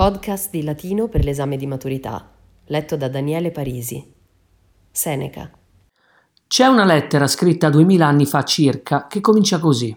Podcast 0.00 0.48
di 0.48 0.62
latino 0.62 1.08
per 1.08 1.24
l'esame 1.24 1.58
di 1.58 1.66
maturità, 1.66 2.32
letto 2.68 2.96
da 2.96 3.10
Daniele 3.10 3.50
Parisi. 3.50 4.02
Seneca. 4.90 5.50
C'è 6.46 6.64
una 6.64 6.86
lettera 6.86 7.26
scritta 7.26 7.68
duemila 7.68 8.06
anni 8.06 8.24
fa 8.24 8.42
circa 8.42 9.06
che 9.06 9.20
comincia 9.20 9.58
così. 9.58 9.94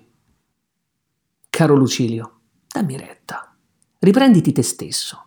Caro 1.49 1.75
Lucilio, 1.75 2.39
dammi 2.67 2.97
retta. 2.97 3.55
Riprenditi 3.99 4.51
te 4.51 4.61
stesso. 4.61 5.23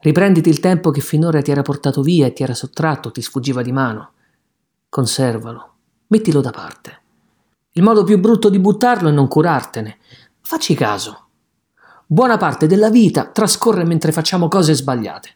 Riprenditi 0.00 0.50
il 0.50 0.60
tempo 0.60 0.90
che 0.90 1.00
finora 1.00 1.40
ti 1.40 1.50
era 1.50 1.62
portato 1.62 2.02
via 2.02 2.26
e 2.26 2.34
ti 2.34 2.42
era 2.42 2.52
sottratto, 2.52 3.10
ti 3.10 3.22
sfuggiva 3.22 3.62
di 3.62 3.72
mano. 3.72 4.12
Conservalo, 4.90 5.76
mettilo 6.08 6.42
da 6.42 6.50
parte. 6.50 7.00
Il 7.70 7.82
modo 7.82 8.04
più 8.04 8.18
brutto 8.18 8.50
di 8.50 8.58
buttarlo 8.58 9.08
è 9.08 9.12
non 9.12 9.28
curartene. 9.28 9.96
Facci 10.42 10.74
caso. 10.74 11.23
Buona 12.14 12.36
parte 12.36 12.68
della 12.68 12.90
vita 12.90 13.26
trascorre 13.26 13.82
mentre 13.82 14.12
facciamo 14.12 14.46
cose 14.46 14.72
sbagliate. 14.72 15.30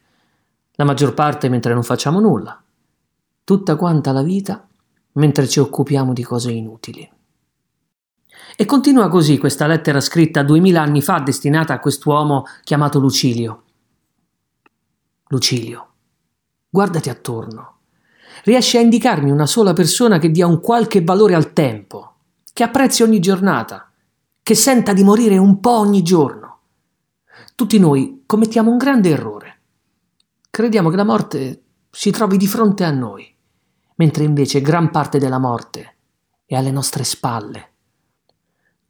La 0.75 0.85
maggior 0.85 1.13
parte 1.13 1.49
mentre 1.49 1.75
non 1.75 1.83
facciamo 1.83 2.21
nulla. 2.21 2.63
Tutta 3.43 3.75
quanta 3.75 4.13
la 4.13 4.23
vita 4.23 4.65
mentre 5.15 5.49
ci 5.49 5.59
occupiamo 5.59 6.13
di 6.13 6.23
cose 6.23 6.53
inutili. 6.53 7.11
E 8.55 8.65
continua 8.65 9.09
così 9.09 9.39
questa 9.39 9.67
lettera 9.67 10.01
scritta 10.01 10.45
duemila 10.45 10.81
anni 10.81 11.03
fa 11.03 11.19
destinata 11.19 11.73
a 11.73 11.81
quest'uomo 11.81 12.45
chiamato 12.63 13.01
Lucilio. 13.01 13.63
Lucilio, 15.31 15.89
guardati 16.71 17.11
attorno. 17.11 17.79
Riesci 18.45 18.77
a 18.77 18.83
indicarmi 18.83 19.33
una 19.33 19.47
sola 19.47 19.73
persona 19.73 20.19
che 20.21 20.31
dia 20.31 20.47
un 20.47 20.61
qualche 20.61 21.03
valore 21.03 21.35
al 21.35 21.53
tempo, 21.53 22.19
che 22.53 22.63
apprezzi 22.63 23.03
ogni 23.03 23.19
giornata, 23.19 23.91
che 24.41 24.55
senta 24.55 24.93
di 24.93 25.03
morire 25.03 25.39
un 25.39 25.59
po' 25.59 25.79
ogni 25.79 26.03
giorno. 26.03 26.48
Tutti 27.59 27.81
noi 27.81 28.23
commettiamo 28.25 28.71
un 28.71 28.77
grande 28.77 29.11
errore. 29.11 29.63
Crediamo 30.49 30.91
che 30.91 30.97
la 30.97 31.03
morte 31.05 31.63
si 31.91 32.13
trovi 32.13 32.37
di 32.37 32.47
fronte 32.47 32.85
a 32.85 32.93
noi, 32.93 33.35
mentre 33.97 34.23
invece 34.23 34.61
gran 34.61 34.93
parte 34.93 35.19
della 35.19 35.41
morte 35.41 35.97
è 36.47 36.55
alle 36.55 36.71
nostre 36.71 37.03
spalle. 37.03 37.73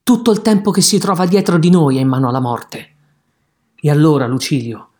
Tutto 0.03 0.31
il 0.33 0.43
tempo 0.43 0.71
che 0.71 0.83
si 0.83 0.99
trova 0.99 1.25
dietro 1.25 1.57
di 1.57 1.71
noi 1.71 1.97
è 1.97 2.01
in 2.01 2.09
mano 2.09 2.29
alla 2.29 2.41
morte. 2.41 2.97
E 3.75 3.89
allora, 3.89 4.27
Lucilio, 4.27 4.91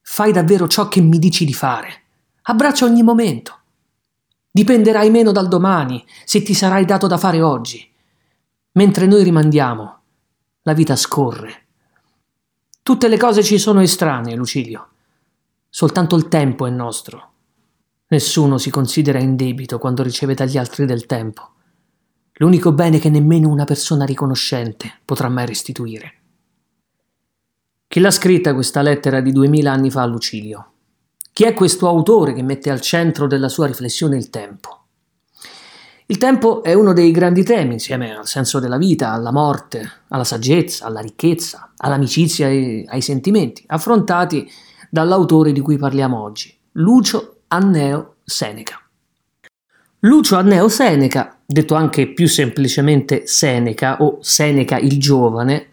fai 0.00 0.32
davvero 0.32 0.66
ciò 0.66 0.88
che 0.88 1.02
mi 1.02 1.18
dici 1.18 1.44
di 1.44 1.52
fare. 1.52 2.04
Abbraccia 2.40 2.86
ogni 2.86 3.02
momento. 3.02 3.58
Dipenderai 4.50 5.10
meno 5.10 5.30
dal 5.30 5.48
domani 5.48 6.02
se 6.24 6.40
ti 6.40 6.54
sarai 6.54 6.86
dato 6.86 7.06
da 7.06 7.18
fare 7.18 7.42
oggi. 7.42 7.86
Mentre 8.72 9.04
noi 9.04 9.22
rimandiamo, 9.24 10.00
la 10.62 10.72
vita 10.72 10.96
scorre. 10.96 11.66
Tutte 12.84 13.06
le 13.06 13.16
cose 13.16 13.44
ci 13.44 13.58
sono 13.58 13.80
estranee, 13.80 14.34
Lucilio. 14.34 14.88
Soltanto 15.68 16.16
il 16.16 16.26
tempo 16.26 16.66
è 16.66 16.70
nostro. 16.70 17.30
Nessuno 18.08 18.58
si 18.58 18.70
considera 18.70 19.20
in 19.20 19.36
debito 19.36 19.78
quando 19.78 20.02
riceve 20.02 20.34
dagli 20.34 20.58
altri 20.58 20.84
del 20.84 21.06
tempo. 21.06 21.50
L'unico 22.34 22.72
bene 22.72 22.98
che 22.98 23.08
nemmeno 23.08 23.48
una 23.48 23.64
persona 23.64 24.04
riconoscente 24.04 24.98
potrà 25.04 25.28
mai 25.28 25.46
restituire. 25.46 26.14
Chi 27.86 28.00
l'ha 28.00 28.10
scritta 28.10 28.52
questa 28.52 28.82
lettera 28.82 29.20
di 29.20 29.30
duemila 29.30 29.70
anni 29.70 29.90
fa 29.90 30.02
a 30.02 30.06
Lucilio? 30.06 30.72
Chi 31.32 31.44
è 31.44 31.54
questo 31.54 31.86
autore 31.86 32.32
che 32.32 32.42
mette 32.42 32.68
al 32.68 32.80
centro 32.80 33.28
della 33.28 33.48
sua 33.48 33.68
riflessione 33.68 34.16
il 34.16 34.28
tempo? 34.28 34.81
Il 36.12 36.18
tempo 36.18 36.62
è 36.62 36.74
uno 36.74 36.92
dei 36.92 37.10
grandi 37.10 37.42
temi, 37.42 37.72
insieme 37.72 38.14
al 38.14 38.26
senso 38.26 38.60
della 38.60 38.76
vita, 38.76 39.12
alla 39.12 39.32
morte, 39.32 39.90
alla 40.08 40.24
saggezza, 40.24 40.84
alla 40.84 41.00
ricchezza, 41.00 41.72
all'amicizia 41.78 42.50
e 42.50 42.84
ai 42.86 43.00
sentimenti, 43.00 43.64
affrontati 43.66 44.46
dall'autore 44.90 45.52
di 45.52 45.60
cui 45.60 45.78
parliamo 45.78 46.20
oggi, 46.20 46.54
Lucio 46.72 47.44
Anneo 47.48 48.16
Seneca. 48.24 48.78
Lucio 50.00 50.36
Anneo 50.36 50.68
Seneca, 50.68 51.38
detto 51.46 51.76
anche 51.76 52.12
più 52.12 52.28
semplicemente 52.28 53.26
Seneca 53.26 54.02
o 54.02 54.18
Seneca 54.20 54.76
il 54.76 55.00
giovane, 55.00 55.68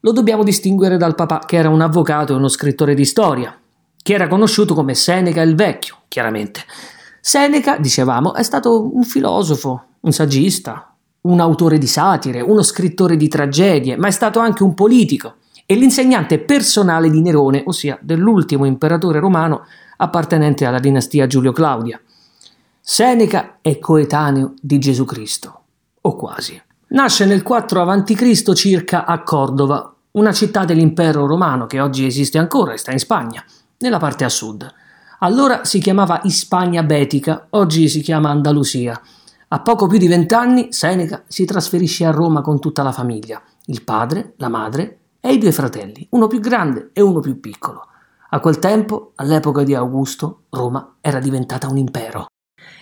lo 0.00 0.12
dobbiamo 0.12 0.44
distinguere 0.44 0.98
dal 0.98 1.14
papà 1.14 1.44
che 1.46 1.56
era 1.56 1.70
un 1.70 1.80
avvocato 1.80 2.34
e 2.34 2.36
uno 2.36 2.48
scrittore 2.48 2.92
di 2.92 3.06
storia, 3.06 3.58
che 4.02 4.12
era 4.12 4.28
conosciuto 4.28 4.74
come 4.74 4.94
Seneca 4.94 5.40
il 5.40 5.54
vecchio, 5.54 5.96
chiaramente. 6.08 6.60
Seneca, 7.24 7.76
dicevamo, 7.76 8.34
è 8.34 8.42
stato 8.42 8.92
un 8.96 9.04
filosofo, 9.04 9.84
un 10.00 10.10
saggista, 10.10 10.92
un 11.20 11.38
autore 11.38 11.78
di 11.78 11.86
satire, 11.86 12.40
uno 12.40 12.62
scrittore 12.62 13.16
di 13.16 13.28
tragedie, 13.28 13.96
ma 13.96 14.08
è 14.08 14.10
stato 14.10 14.40
anche 14.40 14.64
un 14.64 14.74
politico 14.74 15.36
e 15.64 15.76
l'insegnante 15.76 16.40
personale 16.40 17.10
di 17.10 17.20
Nerone, 17.20 17.62
ossia 17.64 17.96
dell'ultimo 18.02 18.64
imperatore 18.64 19.20
romano 19.20 19.64
appartenente 19.98 20.66
alla 20.66 20.80
dinastia 20.80 21.28
Giulio-Claudia. 21.28 22.00
Seneca 22.80 23.58
è 23.60 23.78
coetaneo 23.78 24.54
di 24.60 24.80
Gesù 24.80 25.04
Cristo, 25.04 25.60
o 26.00 26.16
quasi. 26.16 26.60
Nasce 26.88 27.24
nel 27.24 27.44
4 27.44 27.82
a.C. 27.82 28.52
circa 28.52 29.04
a 29.04 29.22
Cordova, 29.22 29.94
una 30.10 30.32
città 30.32 30.64
dell'impero 30.64 31.24
romano 31.26 31.66
che 31.66 31.78
oggi 31.78 32.04
esiste 32.04 32.38
ancora 32.38 32.72
e 32.72 32.78
sta 32.78 32.90
in 32.90 32.98
Spagna, 32.98 33.44
nella 33.78 33.98
parte 33.98 34.24
a 34.24 34.28
sud. 34.28 34.80
Allora 35.24 35.64
si 35.64 35.78
chiamava 35.78 36.20
Ispania 36.24 36.82
Betica, 36.82 37.46
oggi 37.50 37.88
si 37.88 38.00
chiama 38.00 38.30
Andalusia. 38.30 39.00
A 39.48 39.60
poco 39.60 39.86
più 39.86 39.96
di 39.96 40.08
vent'anni 40.08 40.72
Seneca 40.72 41.22
si 41.28 41.44
trasferisce 41.44 42.04
a 42.04 42.10
Roma 42.10 42.40
con 42.40 42.58
tutta 42.58 42.82
la 42.82 42.90
famiglia, 42.90 43.40
il 43.66 43.84
padre, 43.84 44.32
la 44.38 44.48
madre 44.48 44.98
e 45.20 45.32
i 45.32 45.38
due 45.38 45.52
fratelli, 45.52 46.04
uno 46.10 46.26
più 46.26 46.40
grande 46.40 46.90
e 46.92 47.02
uno 47.02 47.20
più 47.20 47.38
piccolo. 47.38 47.86
A 48.30 48.40
quel 48.40 48.58
tempo, 48.58 49.12
all'epoca 49.14 49.62
di 49.62 49.76
Augusto, 49.76 50.46
Roma 50.50 50.96
era 51.00 51.20
diventata 51.20 51.68
un 51.68 51.76
impero. 51.76 52.26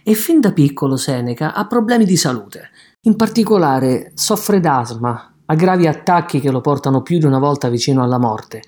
E 0.02 0.14
fin 0.14 0.40
da 0.40 0.52
piccolo 0.52 0.96
Seneca 0.96 1.52
ha 1.52 1.66
problemi 1.66 2.06
di 2.06 2.16
salute. 2.16 2.70
In 3.02 3.16
particolare 3.16 4.12
soffre 4.14 4.60
d'asma, 4.60 5.34
ha 5.44 5.54
gravi 5.54 5.86
attacchi 5.86 6.40
che 6.40 6.50
lo 6.50 6.62
portano 6.62 7.02
più 7.02 7.18
di 7.18 7.26
una 7.26 7.38
volta 7.38 7.68
vicino 7.68 8.02
alla 8.02 8.18
morte. 8.18 8.62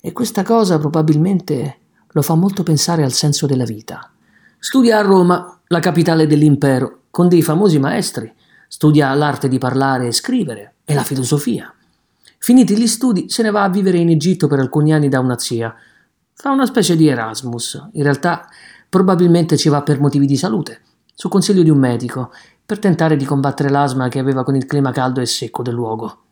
E 0.00 0.10
questa 0.10 0.42
cosa 0.42 0.80
probabilmente 0.80 1.78
lo 2.10 2.22
fa 2.22 2.34
molto 2.34 2.62
pensare 2.62 3.04
al 3.04 3.12
senso 3.12 3.46
della 3.46 3.64
vita. 3.64 4.10
Studia 4.58 4.98
a 4.98 5.02
Roma, 5.02 5.60
la 5.68 5.80
capitale 5.80 6.26
dell'impero, 6.26 7.02
con 7.10 7.28
dei 7.28 7.42
famosi 7.42 7.78
maestri. 7.78 8.32
Studia 8.66 9.12
l'arte 9.14 9.48
di 9.48 9.58
parlare 9.58 10.08
e 10.08 10.12
scrivere 10.12 10.74
e 10.84 10.94
la 10.94 11.02
filosofia. 11.02 11.72
Finiti 12.38 12.76
gli 12.76 12.86
studi, 12.86 13.28
se 13.28 13.42
ne 13.42 13.50
va 13.50 13.64
a 13.64 13.68
vivere 13.68 13.98
in 13.98 14.10
Egitto 14.10 14.46
per 14.46 14.58
alcuni 14.58 14.92
anni 14.92 15.08
da 15.08 15.20
una 15.20 15.38
zia. 15.38 15.74
Fa 16.32 16.50
una 16.50 16.66
specie 16.66 16.96
di 16.96 17.08
Erasmus. 17.08 17.88
In 17.92 18.02
realtà, 18.02 18.48
probabilmente 18.88 19.56
ci 19.56 19.68
va 19.68 19.82
per 19.82 20.00
motivi 20.00 20.26
di 20.26 20.36
salute, 20.36 20.82
su 21.14 21.28
consiglio 21.28 21.62
di 21.62 21.70
un 21.70 21.78
medico, 21.78 22.30
per 22.64 22.78
tentare 22.78 23.16
di 23.16 23.24
combattere 23.24 23.70
l'asma 23.70 24.08
che 24.08 24.18
aveva 24.18 24.44
con 24.44 24.54
il 24.54 24.66
clima 24.66 24.92
caldo 24.92 25.20
e 25.20 25.26
secco 25.26 25.62
del 25.62 25.74
luogo. 25.74 26.22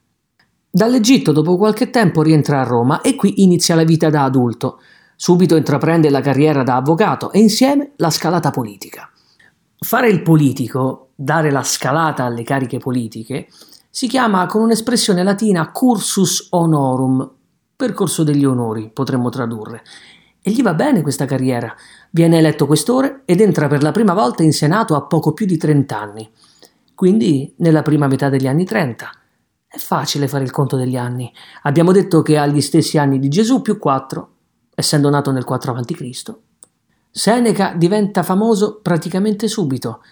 Dall'Egitto, 0.71 1.33
dopo 1.33 1.57
qualche 1.57 1.91
tempo, 1.91 2.23
rientra 2.23 2.61
a 2.61 2.65
Roma 2.65 3.01
e 3.01 3.15
qui 3.15 3.43
inizia 3.43 3.75
la 3.75 3.85
vita 3.85 4.11
da 4.11 4.25
adulto. 4.25 4.81
Subito 5.17 5.57
intraprende 5.57 6.11
la 6.11 6.21
carriera 6.21 6.63
da 6.63 6.77
avvocato 6.77 7.33
e 7.33 7.39
insieme 7.39 7.93
la 7.97 8.11
scalata 8.11 8.51
politica. 8.51 9.11
Fare 9.79 10.09
il 10.09 10.23
politico, 10.23 11.09
dare 11.15 11.51
la 11.51 11.63
scalata 11.63 12.25
alle 12.25 12.43
cariche 12.43 12.79
politiche, 12.79 13.49
si 13.89 14.09
chiama 14.09 14.45
con 14.45 14.61
un'espressione 14.61 15.23
latina 15.23 15.71
cursus 15.71 16.49
honorum, 16.51 17.31
percorso 17.75 18.25
degli 18.25 18.45
onori, 18.45 18.91
potremmo 18.93 19.31
tradurre. 19.31 19.83
E 20.43 20.51
gli 20.51 20.63
va 20.63 20.75
bene 20.75 21.01
questa 21.01 21.25
carriera. 21.25 21.75
Viene 22.11 22.37
eletto 22.37 22.67
questore 22.67 23.23
ed 23.25 23.41
entra 23.41 23.69
per 23.69 23.83
la 23.83 23.93
prima 23.93 24.13
volta 24.13 24.43
in 24.43 24.53
Senato 24.53 24.95
a 24.95 25.03
poco 25.03 25.33
più 25.33 25.47
di 25.47 25.57
30 25.57 25.99
anni. 25.99 26.31
Quindi 26.95 27.55
nella 27.59 27.83
prima 27.83 28.07
metà 28.07 28.29
degli 28.29 28.47
anni 28.47 28.67
30. 28.67 29.11
È 29.67 29.79
facile 29.79 30.29
fare 30.29 30.45
il 30.45 30.51
conto 30.51 30.77
degli 30.77 30.97
anni. 30.97 31.33
Abbiamo 31.63 31.91
detto 31.91 32.21
che 32.21 32.37
ha 32.37 32.47
gli 32.47 32.61
stessi 32.61 32.99
anni 32.99 33.19
di 33.19 33.29
Gesù 33.29 33.63
più 33.63 33.79
4, 33.79 34.36
essendo 34.77 35.09
nato 35.09 35.33
nel 35.33 35.45
4 35.45 35.75
a.C. 35.75 36.35
Seneca 37.11 37.73
diventa 37.75 38.23
famoso 38.23 38.81
praticamente 38.83 39.49
subito 39.49 40.03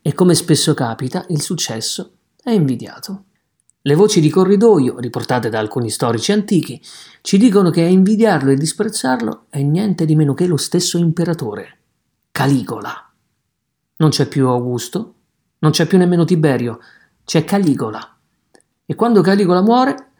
e 0.00 0.14
come 0.14 0.34
spesso 0.34 0.74
capita 0.74 1.26
il 1.30 1.42
successo 1.42 2.12
è 2.40 2.50
invidiato. 2.50 3.24
Le 3.82 3.94
voci 3.96 4.20
di 4.20 4.30
corridoio, 4.30 5.00
riportate 5.00 5.48
da 5.48 5.58
alcuni 5.58 5.90
storici 5.90 6.30
antichi, 6.30 6.80
ci 7.20 7.36
dicono 7.36 7.70
che 7.70 7.82
a 7.82 7.88
invidiarlo 7.88 8.52
e 8.52 8.56
disprezzarlo 8.56 9.46
è 9.50 9.60
niente 9.60 10.04
di 10.04 10.14
meno 10.14 10.34
che 10.34 10.46
lo 10.46 10.56
stesso 10.56 10.98
imperatore, 10.98 11.78
Caligola. 12.30 13.12
Non 13.96 14.10
c'è 14.10 14.28
più 14.28 14.46
Augusto, 14.46 15.14
non 15.58 15.72
c'è 15.72 15.86
più 15.86 15.98
nemmeno 15.98 16.24
Tiberio, 16.24 16.78
c'è 17.24 17.44
Caligola. 17.44 18.18
E 18.86 18.94
quando 18.94 19.20
Caligola 19.20 19.62
muore, 19.62 20.10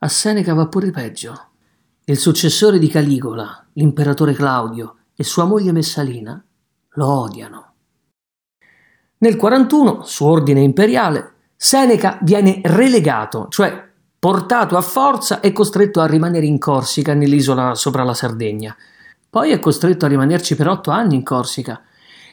a 0.00 0.08
Seneca 0.08 0.52
va 0.52 0.66
pure 0.66 0.90
peggio. 0.90 1.46
Il 2.08 2.16
successore 2.16 2.78
di 2.78 2.88
Caligola, 2.88 3.66
l'imperatore 3.74 4.32
Claudio 4.32 4.96
e 5.14 5.24
sua 5.24 5.44
moglie 5.44 5.72
Messalina 5.72 6.42
lo 6.92 7.06
odiano. 7.06 7.72
Nel 9.18 9.36
41, 9.36 10.04
su 10.04 10.24
ordine 10.24 10.62
imperiale, 10.62 11.32
Seneca 11.54 12.18
viene 12.22 12.62
relegato, 12.64 13.48
cioè 13.50 13.86
portato 14.18 14.78
a 14.78 14.80
forza 14.80 15.40
e 15.40 15.52
costretto 15.52 16.00
a 16.00 16.06
rimanere 16.06 16.46
in 16.46 16.58
Corsica, 16.58 17.12
nell'isola 17.12 17.74
sopra 17.74 18.04
la 18.04 18.14
Sardegna. 18.14 18.74
Poi 19.28 19.50
è 19.50 19.58
costretto 19.58 20.06
a 20.06 20.08
rimanerci 20.08 20.56
per 20.56 20.68
otto 20.68 20.90
anni 20.90 21.14
in 21.14 21.22
Corsica. 21.22 21.82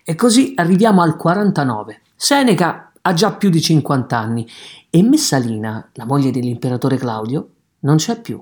E 0.05 0.15
così 0.15 0.53
arriviamo 0.55 1.01
al 1.01 1.17
49. 1.17 2.01
Seneca 2.15 2.93
ha 3.01 3.13
già 3.13 3.33
più 3.33 3.49
di 3.49 3.59
50 3.59 4.17
anni 4.17 4.49
e 4.89 5.03
Messalina, 5.03 5.89
la 5.95 6.05
moglie 6.05 6.31
dell'imperatore 6.31 6.95
Claudio, 6.95 7.49
non 7.79 7.97
c'è 7.97 8.21
più. 8.21 8.41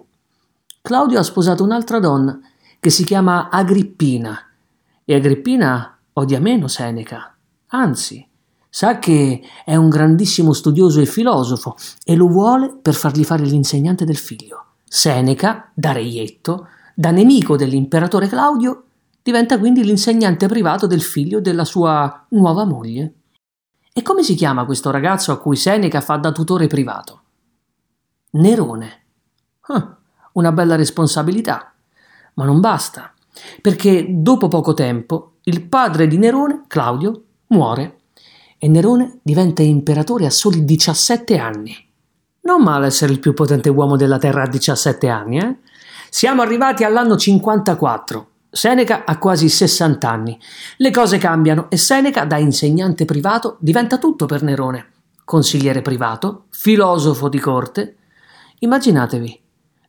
Claudio 0.85 1.17
ha 1.17 1.23
sposato 1.23 1.63
un'altra 1.63 1.97
donna 1.99 2.37
che 2.77 2.89
si 2.89 3.05
chiama 3.05 3.47
Agrippina 3.49 4.37
e 5.05 5.15
Agrippina 5.15 5.97
odia 6.11 6.41
meno 6.41 6.67
Seneca. 6.67 7.33
Anzi, 7.67 8.27
Sa 8.67 8.99
che 8.99 9.41
è 9.63 9.75
un 9.75 9.87
grandissimo 9.87 10.51
studioso 10.51 10.99
e 10.99 11.05
filosofo 11.05 11.77
e 12.03 12.15
lo 12.15 12.27
vuole 12.27 12.75
per 12.81 12.95
fargli 12.95 13.23
fare 13.23 13.45
l'insegnante 13.45 14.03
del 14.03 14.17
figlio. 14.17 14.65
Seneca, 14.83 15.71
da 15.73 15.93
reietto, 15.93 16.67
da 16.93 17.11
nemico 17.11 17.55
dell'imperatore 17.55 18.27
Claudio, 18.27 18.85
diventa 19.21 19.59
quindi 19.59 19.85
l'insegnante 19.85 20.47
privato 20.47 20.85
del 20.85 21.03
figlio 21.03 21.39
della 21.39 21.63
sua 21.63 22.25
nuova 22.31 22.65
moglie. 22.65 23.13
E 23.93 24.01
come 24.01 24.23
si 24.23 24.35
chiama 24.35 24.65
questo 24.65 24.91
ragazzo 24.91 25.31
a 25.31 25.37
cui 25.37 25.55
Seneca 25.55 26.01
fa 26.01 26.17
da 26.17 26.33
tutore 26.33 26.67
privato? 26.67 27.21
Nerone. 28.31 29.03
Ah, 29.67 29.97
una 30.33 30.51
bella 30.51 30.75
responsabilità. 30.75 31.73
Ma 32.35 32.45
non 32.45 32.59
basta, 32.59 33.13
perché 33.61 34.05
dopo 34.09 34.47
poco 34.47 34.73
tempo 34.73 35.33
il 35.43 35.63
padre 35.63 36.07
di 36.07 36.17
Nerone, 36.17 36.63
Claudio, 36.67 37.23
muore 37.47 37.97
e 38.57 38.67
Nerone 38.67 39.19
diventa 39.21 39.61
imperatore 39.61 40.25
a 40.25 40.29
soli 40.29 40.63
17 40.63 41.37
anni. 41.37 41.75
Non 42.41 42.61
male 42.61 42.87
essere 42.87 43.11
il 43.11 43.19
più 43.19 43.33
potente 43.33 43.69
uomo 43.69 43.95
della 43.95 44.17
Terra 44.17 44.43
a 44.43 44.47
17 44.47 45.07
anni, 45.07 45.39
eh? 45.39 45.57
Siamo 46.09 46.41
arrivati 46.41 46.83
all'anno 46.83 47.17
54. 47.17 48.27
Seneca 48.49 49.03
ha 49.05 49.17
quasi 49.17 49.49
60 49.49 50.09
anni. 50.09 50.39
Le 50.77 50.91
cose 50.91 51.17
cambiano 51.17 51.69
e 51.69 51.77
Seneca, 51.77 52.23
da 52.23 52.37
insegnante 52.37 53.03
privato, 53.03 53.57
diventa 53.59 53.97
tutto 53.97 54.27
per 54.27 54.43
Nerone. 54.43 54.91
Consigliere 55.23 55.81
privato, 55.81 56.45
filosofo 56.51 57.29
di 57.29 57.39
corte. 57.39 57.95
Immaginatevi, 58.59 59.41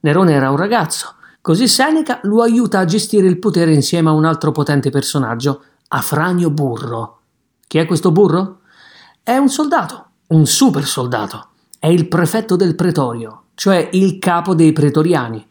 Nerone 0.05 0.35
era 0.35 0.51
un 0.51 0.59
ragazzo, 0.59 1.15
così 1.41 1.67
Seneca 1.67 2.21
lo 2.25 2.43
aiuta 2.43 2.79
a 2.79 2.85
gestire 2.85 3.27
il 3.27 3.39
potere 3.39 3.73
insieme 3.73 4.11
a 4.11 4.13
un 4.13 4.27
altro 4.27 4.53
potente 4.53 4.91
personaggio, 4.91 5.63
Afranio 5.89 6.51
Burro. 6.51 7.21
Chi 7.67 7.79
è 7.79 7.87
questo 7.87 8.13
burro? 8.13 8.59
È 9.23 9.35
un 9.39 9.49
soldato, 9.49 10.09
un 10.27 10.45
super 10.45 10.85
soldato. 10.85 11.47
È 11.79 11.87
il 11.87 12.07
prefetto 12.07 12.55
del 12.55 12.75
pretorio, 12.75 13.45
cioè 13.55 13.89
il 13.93 14.19
capo 14.19 14.55
dei 14.55 14.75
pretoriani, 14.75 15.47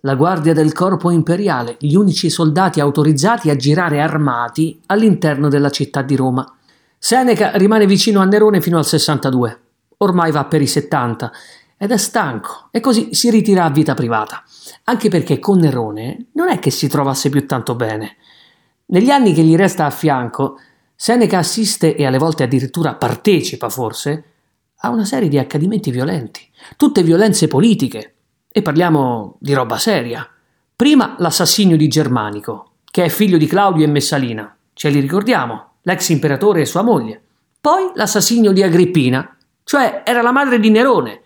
la 0.00 0.14
guardia 0.14 0.54
del 0.54 0.72
corpo 0.72 1.10
imperiale, 1.10 1.76
gli 1.78 1.94
unici 1.94 2.30
soldati 2.30 2.80
autorizzati 2.80 3.50
a 3.50 3.56
girare 3.56 4.00
armati 4.00 4.80
all'interno 4.86 5.50
della 5.50 5.68
città 5.68 6.00
di 6.00 6.16
Roma. 6.16 6.50
Seneca 6.96 7.50
rimane 7.56 7.84
vicino 7.84 8.20
a 8.20 8.24
Nerone 8.24 8.62
fino 8.62 8.78
al 8.78 8.86
62. 8.86 9.60
Ormai 9.98 10.30
va 10.30 10.46
per 10.46 10.62
i 10.62 10.66
70 10.66 11.30
ed 11.82 11.92
è 11.92 11.96
stanco 11.96 12.68
e 12.70 12.80
così 12.80 13.14
si 13.14 13.30
ritira 13.30 13.64
a 13.64 13.70
vita 13.70 13.94
privata. 13.94 14.44
Anche 14.84 15.08
perché 15.08 15.38
con 15.38 15.60
Nerone 15.60 16.26
non 16.32 16.50
è 16.50 16.58
che 16.58 16.70
si 16.70 16.88
trovasse 16.88 17.30
più 17.30 17.46
tanto 17.46 17.74
bene. 17.74 18.16
Negli 18.86 19.08
anni 19.08 19.32
che 19.32 19.40
gli 19.40 19.56
resta 19.56 19.86
a 19.86 19.90
fianco, 19.90 20.58
Seneca 20.94 21.38
assiste 21.38 21.96
e 21.96 22.04
alle 22.04 22.18
volte 22.18 22.42
addirittura 22.42 22.96
partecipa 22.96 23.70
forse 23.70 24.24
a 24.80 24.90
una 24.90 25.06
serie 25.06 25.30
di 25.30 25.38
accadimenti 25.38 25.90
violenti, 25.90 26.46
tutte 26.76 27.02
violenze 27.02 27.48
politiche. 27.48 28.16
E 28.52 28.60
parliamo 28.60 29.36
di 29.38 29.54
roba 29.54 29.78
seria. 29.78 30.28
Prima 30.76 31.14
l'assassinio 31.16 31.78
di 31.78 31.88
Germanico, 31.88 32.72
che 32.90 33.04
è 33.04 33.08
figlio 33.08 33.38
di 33.38 33.46
Claudio 33.46 33.86
e 33.86 33.88
Messalina, 33.88 34.54
ce 34.74 34.90
li 34.90 35.00
ricordiamo, 35.00 35.76
l'ex 35.80 36.10
imperatore 36.10 36.60
e 36.60 36.66
sua 36.66 36.82
moglie. 36.82 37.22
Poi 37.58 37.92
l'assassinio 37.94 38.52
di 38.52 38.62
Agrippina, 38.62 39.34
cioè 39.64 40.02
era 40.04 40.20
la 40.20 40.32
madre 40.32 40.60
di 40.60 40.68
Nerone. 40.68 41.19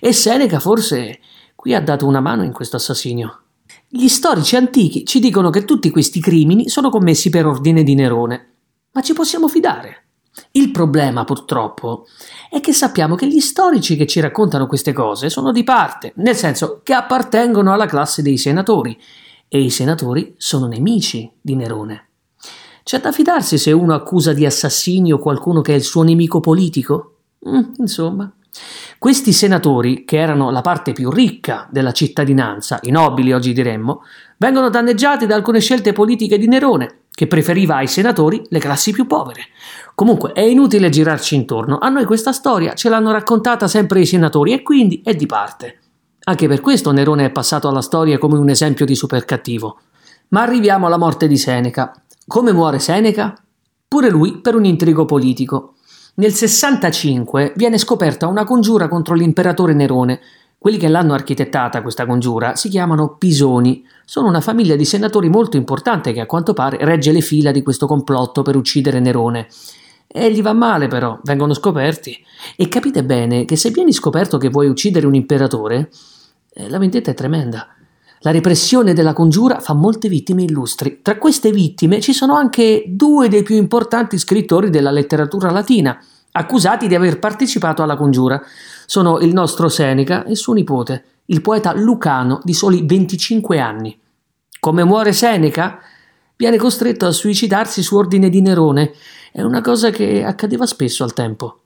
E 0.00 0.12
Seneca 0.12 0.60
forse 0.60 1.20
qui 1.54 1.74
ha 1.74 1.80
dato 1.80 2.06
una 2.06 2.20
mano 2.20 2.42
in 2.42 2.52
questo 2.52 2.76
assassinio. 2.76 3.40
Gli 3.88 4.08
storici 4.08 4.56
antichi 4.56 5.04
ci 5.04 5.20
dicono 5.20 5.50
che 5.50 5.64
tutti 5.64 5.90
questi 5.90 6.20
crimini 6.20 6.68
sono 6.68 6.90
commessi 6.90 7.30
per 7.30 7.46
ordine 7.46 7.82
di 7.82 7.94
Nerone. 7.94 8.54
Ma 8.92 9.00
ci 9.00 9.12
possiamo 9.12 9.48
fidare? 9.48 10.04
Il 10.52 10.70
problema, 10.70 11.24
purtroppo, 11.24 12.06
è 12.50 12.60
che 12.60 12.72
sappiamo 12.72 13.14
che 13.14 13.26
gli 13.26 13.40
storici 13.40 13.96
che 13.96 14.06
ci 14.06 14.20
raccontano 14.20 14.66
queste 14.66 14.92
cose 14.92 15.30
sono 15.30 15.50
di 15.50 15.64
parte, 15.64 16.12
nel 16.16 16.36
senso 16.36 16.80
che 16.82 16.92
appartengono 16.92 17.72
alla 17.72 17.86
classe 17.86 18.22
dei 18.22 18.36
senatori, 18.36 18.98
e 19.48 19.60
i 19.60 19.70
senatori 19.70 20.34
sono 20.36 20.66
nemici 20.66 21.30
di 21.40 21.54
Nerone. 21.54 22.08
C'è 22.82 23.00
da 23.00 23.12
fidarsi 23.12 23.58
se 23.58 23.72
uno 23.72 23.94
accusa 23.94 24.32
di 24.32 24.44
assassinio 24.44 25.18
qualcuno 25.18 25.60
che 25.60 25.72
è 25.72 25.76
il 25.76 25.82
suo 25.82 26.02
nemico 26.02 26.40
politico? 26.40 27.14
Mm, 27.48 27.72
insomma. 27.78 28.32
Questi 28.98 29.32
senatori, 29.32 30.04
che 30.04 30.18
erano 30.18 30.50
la 30.50 30.60
parte 30.62 30.92
più 30.92 31.10
ricca 31.10 31.68
della 31.70 31.92
cittadinanza, 31.92 32.78
i 32.82 32.90
nobili 32.90 33.32
oggi 33.32 33.52
diremmo, 33.52 34.02
vengono 34.38 34.70
danneggiati 34.70 35.26
da 35.26 35.34
alcune 35.34 35.60
scelte 35.60 35.92
politiche 35.92 36.38
di 36.38 36.48
Nerone, 36.48 37.00
che 37.10 37.26
preferiva 37.26 37.76
ai 37.76 37.86
senatori 37.86 38.42
le 38.48 38.58
classi 38.58 38.92
più 38.92 39.06
povere. 39.06 39.44
Comunque 39.94 40.32
è 40.32 40.40
inutile 40.40 40.88
girarci 40.88 41.34
intorno, 41.34 41.78
a 41.78 41.88
noi 41.88 42.04
questa 42.04 42.32
storia 42.32 42.74
ce 42.74 42.88
l'hanno 42.88 43.12
raccontata 43.12 43.68
sempre 43.68 44.00
i 44.00 44.06
senatori 44.06 44.52
e 44.52 44.62
quindi 44.62 45.00
è 45.04 45.14
di 45.14 45.26
parte. 45.26 45.78
Anche 46.24 46.48
per 46.48 46.60
questo 46.60 46.90
Nerone 46.90 47.26
è 47.26 47.30
passato 47.30 47.68
alla 47.68 47.82
storia 47.82 48.18
come 48.18 48.36
un 48.36 48.48
esempio 48.48 48.84
di 48.84 48.96
super 48.96 49.24
cattivo. 49.24 49.78
Ma 50.28 50.42
arriviamo 50.42 50.86
alla 50.86 50.98
morte 50.98 51.28
di 51.28 51.36
Seneca. 51.36 51.94
Come 52.26 52.52
muore 52.52 52.80
Seneca? 52.80 53.32
Pure 53.86 54.10
lui 54.10 54.40
per 54.40 54.56
un 54.56 54.64
intrigo 54.64 55.04
politico. 55.04 55.75
Nel 56.18 56.32
65 56.32 57.52
viene 57.56 57.76
scoperta 57.76 58.26
una 58.26 58.44
congiura 58.44 58.88
contro 58.88 59.14
l'imperatore 59.14 59.74
Nerone, 59.74 60.18
quelli 60.56 60.78
che 60.78 60.88
l'hanno 60.88 61.12
architettata 61.12 61.82
questa 61.82 62.06
congiura 62.06 62.56
si 62.56 62.70
chiamano 62.70 63.16
Pisoni. 63.16 63.86
Sono 64.06 64.28
una 64.28 64.40
famiglia 64.40 64.76
di 64.76 64.86
senatori 64.86 65.28
molto 65.28 65.58
importante 65.58 66.14
che 66.14 66.20
a 66.20 66.26
quanto 66.26 66.54
pare 66.54 66.78
regge 66.80 67.12
le 67.12 67.20
fila 67.20 67.50
di 67.50 67.62
questo 67.62 67.86
complotto 67.86 68.40
per 68.40 68.56
uccidere 68.56 68.98
Nerone. 68.98 69.46
E 70.06 70.32
gli 70.32 70.40
va 70.40 70.54
male 70.54 70.88
però, 70.88 71.18
vengono 71.22 71.52
scoperti. 71.52 72.16
E 72.56 72.66
capite 72.68 73.04
bene 73.04 73.44
che 73.44 73.56
se 73.56 73.68
vieni 73.68 73.92
scoperto 73.92 74.38
che 74.38 74.48
vuoi 74.48 74.68
uccidere 74.68 75.06
un 75.06 75.14
imperatore, 75.14 75.90
eh, 76.54 76.70
la 76.70 76.78
vendetta 76.78 77.10
è 77.10 77.14
tremenda. 77.14 77.75
La 78.20 78.30
repressione 78.30 78.94
della 78.94 79.12
congiura 79.12 79.60
fa 79.60 79.74
molte 79.74 80.08
vittime 80.08 80.42
illustri. 80.42 81.00
Tra 81.02 81.18
queste 81.18 81.50
vittime 81.50 82.00
ci 82.00 82.12
sono 82.12 82.34
anche 82.34 82.84
due 82.88 83.28
dei 83.28 83.42
più 83.42 83.56
importanti 83.56 84.18
scrittori 84.18 84.70
della 84.70 84.90
letteratura 84.90 85.50
latina, 85.50 85.98
accusati 86.32 86.88
di 86.88 86.94
aver 86.94 87.18
partecipato 87.18 87.82
alla 87.82 87.96
congiura. 87.96 88.42
Sono 88.86 89.18
il 89.18 89.32
nostro 89.32 89.68
Seneca 89.68 90.24
e 90.24 90.34
suo 90.34 90.54
nipote, 90.54 91.04
il 91.26 91.42
poeta 91.42 91.74
Lucano 91.74 92.40
di 92.42 92.54
soli 92.54 92.84
25 92.86 93.58
anni. 93.60 93.98
Come 94.58 94.84
muore 94.84 95.12
Seneca? 95.12 95.78
Viene 96.36 96.56
costretto 96.56 97.06
a 97.06 97.12
suicidarsi 97.12 97.82
su 97.82 97.96
ordine 97.96 98.28
di 98.28 98.40
Nerone. 98.40 98.92
È 99.32 99.42
una 99.42 99.60
cosa 99.60 99.90
che 99.90 100.24
accadeva 100.24 100.66
spesso 100.66 101.04
al 101.04 101.12
tempo. 101.12 101.60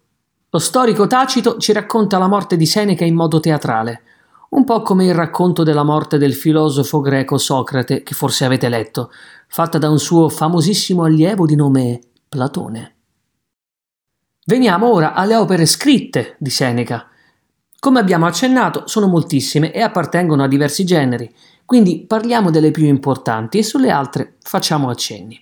Lo 0.51 0.59
storico 0.59 1.07
Tacito 1.07 1.59
ci 1.59 1.73
racconta 1.73 2.19
la 2.19 2.27
morte 2.27 2.57
di 2.57 2.67
Seneca 2.67 3.05
in 3.05 3.15
modo 3.15 3.39
teatrale, 3.39 4.03
un 4.51 4.65
po' 4.65 4.83
come 4.83 5.05
il 5.05 5.15
racconto 5.15 5.63
della 5.63 5.85
morte 5.85 6.19
del 6.19 6.35
filosofo 6.35 7.01
greco 7.01 7.39
Socrate, 7.39 8.03
che 8.03 8.15
forse 8.15 8.45
avete 8.45 8.69
letto, 8.69 9.11
fatta 9.47 9.79
da 9.79 9.89
un 9.89 9.99
suo 9.99 10.29
famosissimo 10.29 11.05
allievo 11.05 11.47
di 11.47 11.55
nome 11.55 12.01
Platone. 12.29 12.97
Veniamo 14.47 14.93
ora 14.93 15.15
alle 15.15 15.37
opere 15.37 15.67
scritte 15.67 16.37
di 16.39 16.51
Seneca. 16.51 17.07
Come 17.79 18.01
abbiamo 18.01 18.27
accennato, 18.27 18.83
sono 18.87 19.07
moltissime 19.07 19.73
e 19.73 19.81
appartengono 19.81 20.43
a 20.43 20.49
diversi 20.49 20.85
generi, 20.85 21.33
quindi 21.65 22.05
parliamo 22.05 22.51
delle 22.51 22.73
più 22.73 22.87
importanti 22.87 23.59
e 23.59 23.63
sulle 23.63 23.91
altre 23.91 24.37
facciamo 24.43 24.91
accenni. 24.91 25.41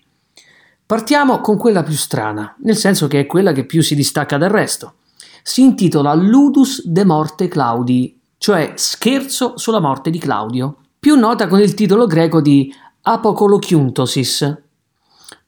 Partiamo 0.84 1.40
con 1.40 1.56
quella 1.56 1.82
più 1.82 1.94
strana, 1.94 2.54
nel 2.60 2.76
senso 2.76 3.08
che 3.08 3.20
è 3.20 3.26
quella 3.26 3.52
che 3.52 3.64
più 3.64 3.82
si 3.82 3.94
distacca 3.94 4.36
dal 4.36 4.50
resto. 4.50 4.96
si 5.42 5.62
intitola 5.62 6.12
Ludus 6.12 6.86
de 6.86 7.04
morte 7.06 7.48
Claudi, 7.48 8.17
cioè 8.38 8.73
scherzo 8.76 9.59
sulla 9.59 9.80
morte 9.80 10.11
di 10.11 10.18
Claudio, 10.18 10.76
più 10.99 11.16
nota 11.16 11.47
con 11.47 11.61
il 11.61 11.75
titolo 11.75 12.07
greco 12.07 12.40
di 12.40 12.73
Apocolochiuntosis. 13.02 14.62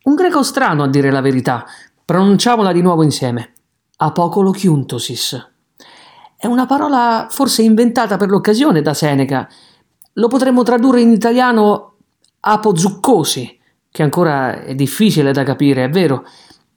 Un 0.03 0.15
greco 0.15 0.43
strano 0.43 0.83
a 0.83 0.89
dire 0.89 1.11
la 1.11 1.21
verità, 1.21 1.65
pronunciamola 2.05 2.73
di 2.73 2.83
nuovo 2.83 3.03
insieme. 3.03 3.53
Apocolochiuntosis. 3.97 5.51
È 6.37 6.47
una 6.47 6.67
parola 6.67 7.27
forse 7.31 7.63
inventata 7.63 8.17
per 8.17 8.31
l'occasione 8.31 8.81
da 8.81 8.95
Seneca. 8.95 9.49
Lo 10.15 10.29
potremmo 10.29 10.63
tradurre 10.63 11.03
in 11.03 11.11
italiano 11.11 11.97
apozuccosi, 12.41 13.59
che 13.91 14.03
ancora 14.03 14.63
è 14.63 14.75
difficile 14.75 15.33
da 15.33 15.43
capire, 15.43 15.85
è 15.85 15.91
vero. 15.91 16.25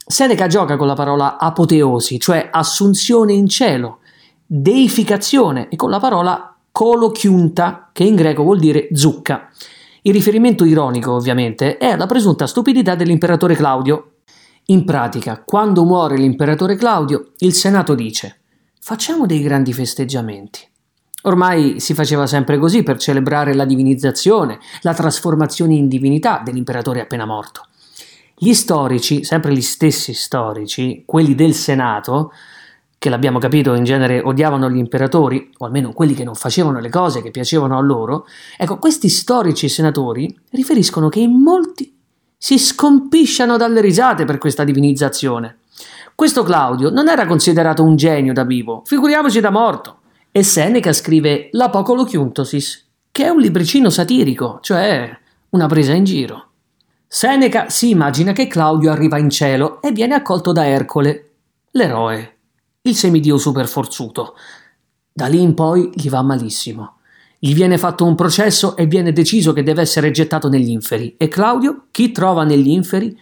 Seneca 0.05 0.47
gioca 0.47 0.75
con 0.75 0.87
la 0.87 0.95
parola 0.95 1.37
apoteosi, 1.37 2.19
cioè 2.19 2.49
assunzione 2.51 3.31
in 3.31 3.47
cielo, 3.47 3.99
deificazione, 4.45 5.69
e 5.69 5.75
con 5.75 5.89
la 5.89 5.99
parola 5.99 6.55
colochiunta, 6.71 7.89
che 7.91 8.03
in 8.03 8.15
greco 8.15 8.43
vuol 8.43 8.59
dire 8.59 8.89
zucca. 8.93 9.49
Il 10.01 10.13
riferimento 10.13 10.65
ironico, 10.65 11.13
ovviamente, 11.13 11.77
è 11.77 11.91
alla 11.91 12.07
presunta 12.07 12.47
stupidità 12.47 12.95
dell'imperatore 12.95 13.55
Claudio. 13.55 14.15
In 14.67 14.85
pratica, 14.85 15.41
quando 15.45 15.83
muore 15.83 16.17
l'imperatore 16.17 16.75
Claudio, 16.75 17.31
il 17.39 17.53
Senato 17.53 17.95
dice 17.95 18.37
facciamo 18.79 19.25
dei 19.25 19.41
grandi 19.41 19.71
festeggiamenti. 19.71 20.59
Ormai 21.21 21.79
si 21.79 21.93
faceva 21.93 22.27
sempre 22.27 22.57
così 22.57 22.83
per 22.83 22.97
celebrare 22.97 23.53
la 23.53 23.63
divinizzazione, 23.63 24.59
la 24.81 24.93
trasformazione 24.93 25.73
in 25.73 25.87
divinità 25.87 26.41
dell'imperatore 26.43 26.99
appena 26.99 27.25
morto. 27.25 27.67
Gli 28.35 28.53
storici, 28.53 29.23
sempre 29.23 29.53
gli 29.53 29.61
stessi 29.61 30.13
storici, 30.13 31.03
quelli 31.05 31.33
del 31.33 31.53
Senato, 31.53 32.33
che 33.03 33.09
l'abbiamo 33.09 33.37
capito 33.37 33.73
in 33.73 33.83
genere 33.83 34.21
odiavano 34.21 34.69
gli 34.69 34.77
imperatori, 34.77 35.51
o 35.57 35.65
almeno 35.65 35.91
quelli 35.91 36.13
che 36.13 36.23
non 36.23 36.35
facevano 36.35 36.79
le 36.79 36.87
cose 36.87 37.21
che 37.21 37.31
piacevano 37.31 37.77
a 37.77 37.81
loro, 37.81 38.25
ecco, 38.55 38.77
questi 38.77 39.09
storici 39.09 39.67
senatori 39.67 40.33
riferiscono 40.51 41.09
che 41.09 41.19
in 41.19 41.33
molti 41.33 41.99
si 42.37 42.57
scompisciano 42.57 43.57
dalle 43.57 43.81
risate 43.81 44.23
per 44.23 44.37
questa 44.37 44.63
divinizzazione. 44.63 45.57
Questo 46.15 46.43
Claudio 46.43 46.91
non 46.91 47.09
era 47.09 47.25
considerato 47.25 47.83
un 47.83 47.97
genio 47.97 48.31
da 48.31 48.45
vivo, 48.45 48.83
figuriamoci 48.85 49.41
da 49.41 49.49
morto. 49.49 49.97
E 50.31 50.41
Seneca 50.41 50.93
scrive 50.93 51.49
l'Apocolochiuntosis, 51.51 52.87
che 53.11 53.25
è 53.25 53.29
un 53.29 53.41
libricino 53.41 53.89
satirico, 53.89 54.59
cioè 54.61 55.13
una 55.49 55.67
presa 55.67 55.91
in 55.91 56.05
giro. 56.05 56.51
Seneca 57.05 57.67
si 57.67 57.89
immagina 57.89 58.31
che 58.31 58.47
Claudio 58.47 58.91
arriva 58.91 59.17
in 59.17 59.29
cielo 59.29 59.81
e 59.81 59.91
viene 59.91 60.13
accolto 60.13 60.53
da 60.53 60.65
Ercole, 60.65 61.31
l'eroe, 61.71 62.33
il 62.85 62.95
semidio 62.95 63.37
superforzuto. 63.37 64.35
Da 65.13 65.27
lì 65.27 65.41
in 65.41 65.53
poi 65.53 65.89
gli 65.93 66.09
va 66.09 66.21
malissimo. 66.21 66.97
Gli 67.39 67.53
viene 67.53 67.77
fatto 67.77 68.03
un 68.03 68.15
processo 68.15 68.75
e 68.75 68.87
viene 68.87 69.13
deciso 69.13 69.53
che 69.53 69.63
deve 69.63 69.81
essere 69.81 70.11
gettato 70.11 70.49
negli 70.49 70.69
inferi. 70.69 71.15
E 71.17 71.29
Claudio, 71.29 71.85
chi 71.91 72.11
trova 72.11 72.43
negli 72.43 72.69
inferi? 72.69 73.17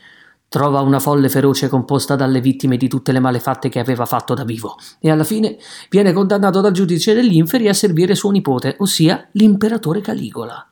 Trova 0.48 0.82
una 0.82 1.00
folle 1.00 1.30
feroce 1.30 1.70
composta 1.70 2.16
dalle 2.16 2.42
vittime 2.42 2.76
di 2.76 2.88
tutte 2.88 3.12
le 3.12 3.20
malefatte 3.20 3.70
che 3.70 3.80
aveva 3.80 4.06
fatto 4.06 4.34
da 4.34 4.44
vivo 4.44 4.76
e 5.00 5.12
alla 5.12 5.24
fine 5.24 5.58
viene 5.90 6.12
condannato 6.12 6.60
dal 6.60 6.74
giudice 6.74 7.14
degli 7.14 7.38
inferi 7.38 7.70
a 7.70 7.74
servire 7.74 8.16
suo 8.16 8.32
nipote, 8.32 8.76
ossia 8.80 9.30
l'imperatore 9.34 10.02
Caligola. 10.02 10.68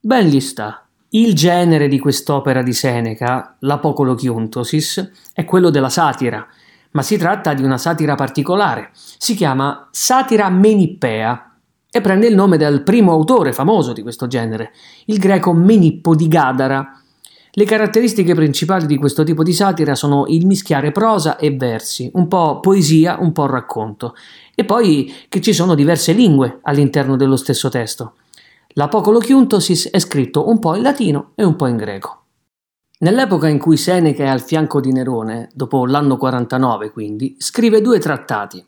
Ben 0.00 0.26
gli 0.26 0.40
sta. 0.40 0.84
Il 1.10 1.34
genere 1.34 1.88
di 1.88 1.98
quest'opera 1.98 2.62
di 2.62 2.72
Seneca, 2.72 3.56
l'Apocolochiuntosis, 3.60 5.10
è 5.32 5.44
quello 5.44 5.70
della 5.70 5.90
satira, 5.90 6.46
ma 6.92 7.02
si 7.02 7.16
tratta 7.16 7.54
di 7.54 7.62
una 7.62 7.78
satira 7.78 8.14
particolare. 8.14 8.90
Si 8.94 9.34
chiama 9.34 9.88
satira 9.90 10.48
menippea 10.48 11.56
e 11.90 12.00
prende 12.00 12.26
il 12.26 12.34
nome 12.34 12.56
dal 12.56 12.82
primo 12.82 13.12
autore 13.12 13.52
famoso 13.52 13.92
di 13.92 14.02
questo 14.02 14.26
genere, 14.26 14.72
il 15.06 15.18
greco 15.18 15.52
Menippo 15.52 16.14
di 16.14 16.26
Gadara, 16.26 17.02
le 17.54 17.64
caratteristiche 17.66 18.34
principali 18.34 18.86
di 18.86 18.96
questo 18.96 19.24
tipo 19.24 19.42
di 19.42 19.52
satira 19.52 19.94
sono 19.94 20.24
il 20.28 20.46
mischiare 20.46 20.90
prosa 20.90 21.36
e 21.36 21.54
versi, 21.54 22.10
un 22.14 22.26
po' 22.26 22.60
poesia, 22.60 23.18
un 23.20 23.32
po' 23.32 23.44
racconto, 23.44 24.14
e 24.54 24.64
poi 24.64 25.12
che 25.28 25.42
ci 25.42 25.52
sono 25.52 25.74
diverse 25.74 26.12
lingue 26.12 26.60
all'interno 26.62 27.14
dello 27.14 27.36
stesso 27.36 27.68
testo. 27.68 28.14
L'Apocolochiuntosis 28.68 29.90
è 29.90 29.98
scritto 29.98 30.48
un 30.48 30.58
po' 30.60 30.76
in 30.76 30.82
latino 30.82 31.32
e 31.34 31.44
un 31.44 31.54
po' 31.54 31.66
in 31.66 31.76
greco. 31.76 32.21
Nell'epoca 33.02 33.48
in 33.48 33.58
cui 33.58 33.76
Seneca 33.76 34.22
è 34.22 34.28
al 34.28 34.40
fianco 34.40 34.80
di 34.80 34.92
Nerone, 34.92 35.50
dopo 35.54 35.86
l'anno 35.86 36.16
49 36.16 36.92
quindi, 36.92 37.34
scrive 37.36 37.80
due 37.80 37.98
trattati. 37.98 38.64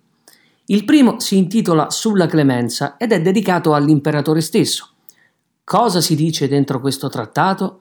Il 0.66 0.84
primo 0.84 1.20
si 1.20 1.36
intitola 1.36 1.88
Sulla 1.90 2.26
clemenza 2.26 2.96
ed 2.96 3.12
è 3.12 3.22
dedicato 3.22 3.74
all'imperatore 3.74 4.40
stesso. 4.40 4.88
Cosa 5.62 6.00
si 6.00 6.16
dice 6.16 6.48
dentro 6.48 6.80
questo 6.80 7.08
trattato? 7.08 7.80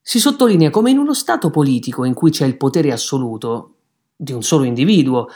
Si 0.00 0.20
sottolinea 0.20 0.70
come 0.70 0.92
in 0.92 0.98
uno 0.98 1.12
Stato 1.12 1.50
politico 1.50 2.04
in 2.04 2.14
cui 2.14 2.30
c'è 2.30 2.46
il 2.46 2.56
potere 2.56 2.92
assoluto 2.92 3.74
di 4.14 4.32
un 4.32 4.44
solo 4.44 4.62
individuo, 4.62 5.26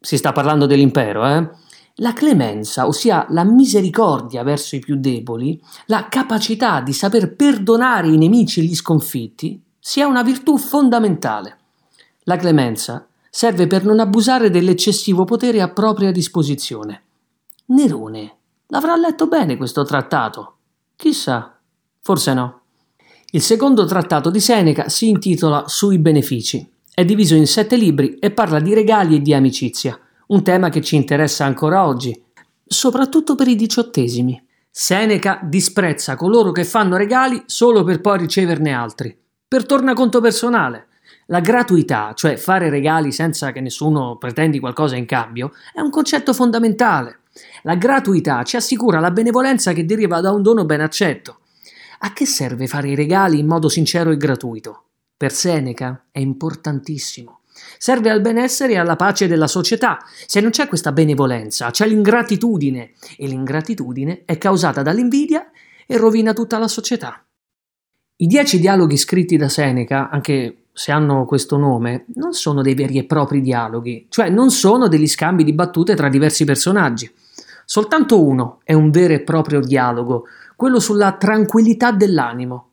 si 0.00 0.16
sta 0.16 0.32
parlando 0.32 0.64
dell'impero, 0.64 1.26
eh? 1.26 1.50
La 1.96 2.14
clemenza, 2.14 2.86
ossia 2.86 3.26
la 3.28 3.44
misericordia 3.44 4.42
verso 4.42 4.74
i 4.74 4.80
più 4.80 4.96
deboli, 4.96 5.60
la 5.86 6.08
capacità 6.08 6.80
di 6.80 6.94
saper 6.94 7.34
perdonare 7.34 8.08
i 8.08 8.16
nemici 8.16 8.60
e 8.60 8.64
gli 8.64 8.74
sconfitti, 8.74 9.64
sia 9.86 10.08
una 10.08 10.24
virtù 10.24 10.58
fondamentale. 10.58 11.58
La 12.24 12.36
clemenza 12.36 13.06
serve 13.30 13.68
per 13.68 13.84
non 13.84 14.00
abusare 14.00 14.50
dell'eccessivo 14.50 15.22
potere 15.22 15.60
a 15.60 15.68
propria 15.68 16.10
disposizione. 16.10 17.02
Nerone 17.66 18.36
l'avrà 18.66 18.96
letto 18.96 19.28
bene 19.28 19.56
questo 19.56 19.84
trattato? 19.84 20.56
Chissà, 20.96 21.56
forse 22.00 22.34
no. 22.34 22.62
Il 23.30 23.40
secondo 23.42 23.84
trattato 23.84 24.28
di 24.28 24.40
Seneca 24.40 24.88
si 24.88 25.08
intitola 25.08 25.68
Sui 25.68 26.00
benefici. 26.00 26.68
È 26.92 27.04
diviso 27.04 27.36
in 27.36 27.46
sette 27.46 27.76
libri 27.76 28.18
e 28.18 28.32
parla 28.32 28.58
di 28.58 28.74
regali 28.74 29.14
e 29.14 29.22
di 29.22 29.34
amicizia, 29.34 29.96
un 30.26 30.42
tema 30.42 30.68
che 30.68 30.80
ci 30.80 30.96
interessa 30.96 31.44
ancora 31.44 31.86
oggi, 31.86 32.24
soprattutto 32.66 33.36
per 33.36 33.46
i 33.46 33.54
diciottesimi. 33.54 34.44
Seneca 34.68 35.38
disprezza 35.44 36.16
coloro 36.16 36.50
che 36.50 36.64
fanno 36.64 36.96
regali 36.96 37.40
solo 37.46 37.84
per 37.84 38.00
poi 38.00 38.18
riceverne 38.18 38.72
altri, 38.72 39.16
per 39.48 39.64
tornaconto 39.64 40.20
personale. 40.20 40.88
La 41.26 41.38
gratuità, 41.38 42.12
cioè 42.14 42.36
fare 42.36 42.68
regali 42.68 43.12
senza 43.12 43.52
che 43.52 43.60
nessuno 43.60 44.16
pretendi 44.16 44.58
qualcosa 44.58 44.96
in 44.96 45.06
cambio, 45.06 45.52
è 45.72 45.80
un 45.80 45.90
concetto 45.90 46.32
fondamentale. 46.32 47.20
La 47.62 47.76
gratuità 47.76 48.42
ci 48.42 48.56
assicura 48.56 48.98
la 48.98 49.12
benevolenza 49.12 49.72
che 49.72 49.84
deriva 49.84 50.20
da 50.20 50.32
un 50.32 50.42
dono 50.42 50.64
ben 50.64 50.80
accetto. 50.80 51.40
A 52.00 52.12
che 52.12 52.26
serve 52.26 52.66
fare 52.66 52.88
i 52.88 52.96
regali 52.96 53.38
in 53.38 53.46
modo 53.46 53.68
sincero 53.68 54.10
e 54.10 54.16
gratuito? 54.16 54.82
Per 55.16 55.32
Seneca 55.32 56.06
è 56.10 56.18
importantissimo. 56.18 57.40
Serve 57.78 58.10
al 58.10 58.20
benessere 58.20 58.72
e 58.72 58.78
alla 58.78 58.96
pace 58.96 59.28
della 59.28 59.46
società. 59.46 59.98
Se 60.26 60.40
non 60.40 60.50
c'è 60.50 60.66
questa 60.66 60.90
benevolenza, 60.90 61.70
c'è 61.70 61.86
l'ingratitudine 61.86 62.94
e 63.16 63.26
l'ingratitudine 63.28 64.22
è 64.24 64.38
causata 64.38 64.82
dall'invidia 64.82 65.48
e 65.86 65.96
rovina 65.96 66.32
tutta 66.32 66.58
la 66.58 66.68
società. 66.68 67.25
I 68.18 68.26
dieci 68.26 68.58
dialoghi 68.58 68.96
scritti 68.96 69.36
da 69.36 69.50
Seneca, 69.50 70.08
anche 70.08 70.68
se 70.72 70.90
hanno 70.90 71.26
questo 71.26 71.58
nome, 71.58 72.06
non 72.14 72.32
sono 72.32 72.62
dei 72.62 72.74
veri 72.74 72.96
e 72.96 73.04
propri 73.04 73.42
dialoghi, 73.42 74.06
cioè 74.08 74.30
non 74.30 74.50
sono 74.50 74.88
degli 74.88 75.06
scambi 75.06 75.44
di 75.44 75.52
battute 75.52 75.94
tra 75.94 76.08
diversi 76.08 76.46
personaggi. 76.46 77.10
Soltanto 77.66 78.24
uno 78.24 78.60
è 78.64 78.72
un 78.72 78.90
vero 78.90 79.12
e 79.12 79.20
proprio 79.20 79.60
dialogo, 79.60 80.24
quello 80.56 80.80
sulla 80.80 81.12
tranquillità 81.12 81.92
dell'animo. 81.92 82.70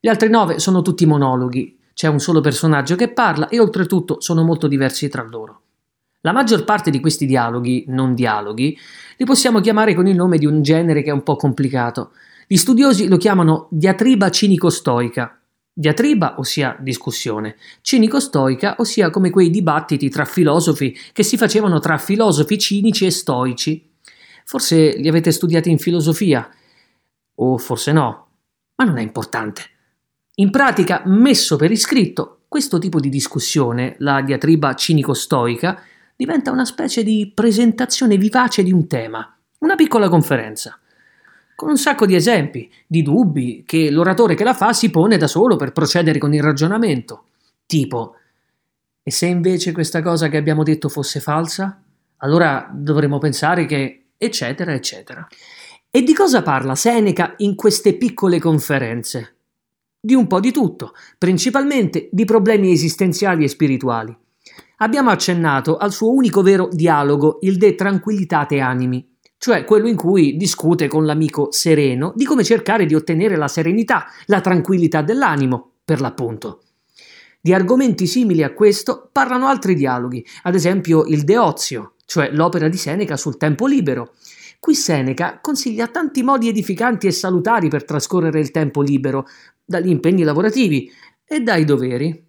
Gli 0.00 0.08
altri 0.08 0.28
nove 0.28 0.58
sono 0.58 0.82
tutti 0.82 1.06
monologhi, 1.06 1.78
c'è 1.94 2.08
un 2.08 2.18
solo 2.18 2.40
personaggio 2.40 2.96
che 2.96 3.12
parla 3.12 3.48
e 3.48 3.60
oltretutto 3.60 4.20
sono 4.20 4.42
molto 4.42 4.66
diversi 4.66 5.08
tra 5.08 5.22
loro. 5.22 5.60
La 6.22 6.32
maggior 6.32 6.64
parte 6.64 6.90
di 6.90 6.98
questi 6.98 7.26
dialoghi, 7.26 7.84
non 7.86 8.14
dialoghi, 8.14 8.76
li 9.16 9.24
possiamo 9.24 9.60
chiamare 9.60 9.94
con 9.94 10.08
il 10.08 10.16
nome 10.16 10.36
di 10.36 10.46
un 10.46 10.62
genere 10.62 11.02
che 11.02 11.10
è 11.10 11.12
un 11.12 11.22
po' 11.22 11.36
complicato. 11.36 12.10
Gli 12.52 12.56
studiosi 12.56 13.06
lo 13.06 13.16
chiamano 13.16 13.68
diatriba 13.70 14.28
cinico-stoica. 14.28 15.40
Diatriba, 15.72 16.34
ossia 16.40 16.76
discussione, 16.80 17.54
cinico-stoica, 17.80 18.74
ossia 18.78 19.08
come 19.10 19.30
quei 19.30 19.50
dibattiti 19.50 20.08
tra 20.08 20.24
filosofi 20.24 20.92
che 21.12 21.22
si 21.22 21.36
facevano 21.36 21.78
tra 21.78 21.96
filosofi 21.96 22.58
cinici 22.58 23.06
e 23.06 23.12
stoici. 23.12 23.88
Forse 24.44 24.96
li 24.96 25.06
avete 25.06 25.30
studiati 25.30 25.70
in 25.70 25.78
filosofia, 25.78 26.50
o 27.36 27.56
forse 27.56 27.92
no, 27.92 28.30
ma 28.74 28.84
non 28.84 28.98
è 28.98 29.02
importante. 29.02 29.62
In 30.34 30.50
pratica, 30.50 31.04
messo 31.04 31.54
per 31.54 31.70
iscritto, 31.70 32.40
questo 32.48 32.80
tipo 32.80 32.98
di 32.98 33.10
discussione, 33.10 33.94
la 33.98 34.22
diatriba 34.22 34.74
cinico-stoica, 34.74 35.80
diventa 36.16 36.50
una 36.50 36.64
specie 36.64 37.04
di 37.04 37.30
presentazione 37.32 38.16
vivace 38.16 38.64
di 38.64 38.72
un 38.72 38.88
tema, 38.88 39.38
una 39.60 39.76
piccola 39.76 40.08
conferenza, 40.08 40.80
con 41.60 41.68
un 41.68 41.76
sacco 41.76 42.06
di 42.06 42.14
esempi, 42.14 42.72
di 42.86 43.02
dubbi 43.02 43.64
che 43.66 43.90
l'oratore 43.90 44.34
che 44.34 44.44
la 44.44 44.54
fa 44.54 44.72
si 44.72 44.90
pone 44.90 45.18
da 45.18 45.26
solo 45.26 45.56
per 45.56 45.72
procedere 45.72 46.18
con 46.18 46.32
il 46.32 46.42
ragionamento. 46.42 47.24
Tipo, 47.66 48.14
e 49.02 49.10
se 49.10 49.26
invece 49.26 49.72
questa 49.72 50.00
cosa 50.00 50.28
che 50.28 50.38
abbiamo 50.38 50.62
detto 50.62 50.88
fosse 50.88 51.20
falsa? 51.20 51.82
allora 52.22 52.66
dovremmo 52.72 53.18
pensare 53.18 53.66
che 53.66 54.06
eccetera 54.16 54.72
eccetera. 54.72 55.28
E 55.90 56.02
di 56.02 56.14
cosa 56.14 56.40
parla 56.40 56.74
Seneca 56.74 57.34
in 57.38 57.54
queste 57.54 57.94
piccole 57.94 58.38
conferenze? 58.38 59.36
Di 60.00 60.14
un 60.14 60.26
po' 60.26 60.40
di 60.40 60.52
tutto, 60.52 60.94
principalmente 61.18 62.08
di 62.10 62.24
problemi 62.24 62.72
esistenziali 62.72 63.44
e 63.44 63.48
spirituali. 63.48 64.16
Abbiamo 64.78 65.10
accennato 65.10 65.76
al 65.76 65.92
suo 65.92 66.10
unico 66.10 66.40
vero 66.40 66.70
dialogo, 66.72 67.36
il 67.42 67.58
De 67.58 67.74
Tranquillitate 67.74 68.60
Animi, 68.60 69.09
cioè 69.40 69.64
quello 69.64 69.88
in 69.88 69.96
cui 69.96 70.36
discute 70.36 70.86
con 70.86 71.06
l'amico 71.06 71.50
sereno 71.50 72.12
di 72.14 72.26
come 72.26 72.44
cercare 72.44 72.84
di 72.84 72.94
ottenere 72.94 73.36
la 73.36 73.48
serenità, 73.48 74.04
la 74.26 74.42
tranquillità 74.42 75.00
dell'animo, 75.00 75.76
per 75.82 76.02
l'appunto. 76.02 76.64
Di 77.40 77.54
argomenti 77.54 78.06
simili 78.06 78.42
a 78.42 78.52
questo 78.52 79.08
parlano 79.10 79.46
altri 79.46 79.74
dialoghi, 79.74 80.22
ad 80.42 80.54
esempio 80.54 81.06
il 81.06 81.24
De 81.24 81.38
Ozio, 81.38 81.94
cioè 82.04 82.30
l'opera 82.32 82.68
di 82.68 82.76
Seneca 82.76 83.16
sul 83.16 83.38
tempo 83.38 83.66
libero. 83.66 84.12
Qui 84.60 84.74
Seneca 84.74 85.38
consiglia 85.40 85.86
tanti 85.86 86.22
modi 86.22 86.48
edificanti 86.48 87.06
e 87.06 87.10
salutari 87.10 87.68
per 87.68 87.86
trascorrere 87.86 88.40
il 88.40 88.50
tempo 88.50 88.82
libero, 88.82 89.26
dagli 89.64 89.88
impegni 89.88 90.22
lavorativi 90.22 90.92
e 91.24 91.40
dai 91.40 91.64
doveri. 91.64 92.26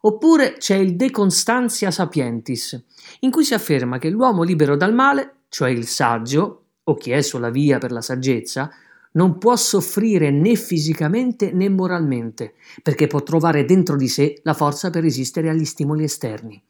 Oppure 0.00 0.54
c'è 0.54 0.74
il 0.74 0.96
De 0.96 1.12
Constantia 1.12 1.92
Sapientis, 1.92 2.86
in 3.20 3.30
cui 3.30 3.44
si 3.44 3.54
afferma 3.54 3.98
che 3.98 4.10
l'uomo 4.10 4.42
libero 4.42 4.74
dal 4.74 4.92
male, 4.92 5.39
cioè 5.50 5.68
il 5.68 5.86
saggio, 5.86 6.64
o 6.84 6.94
chi 6.94 7.10
è 7.10 7.20
sulla 7.20 7.50
via 7.50 7.76
per 7.76 7.92
la 7.92 8.00
saggezza, 8.00 8.70
non 9.12 9.38
può 9.38 9.56
soffrire 9.56 10.30
né 10.30 10.54
fisicamente 10.54 11.52
né 11.52 11.68
moralmente, 11.68 12.54
perché 12.82 13.06
può 13.06 13.22
trovare 13.22 13.64
dentro 13.64 13.96
di 13.96 14.08
sé 14.08 14.40
la 14.44 14.54
forza 14.54 14.88
per 14.88 15.02
resistere 15.02 15.50
agli 15.50 15.64
stimoli 15.64 16.04
esterni. 16.04 16.62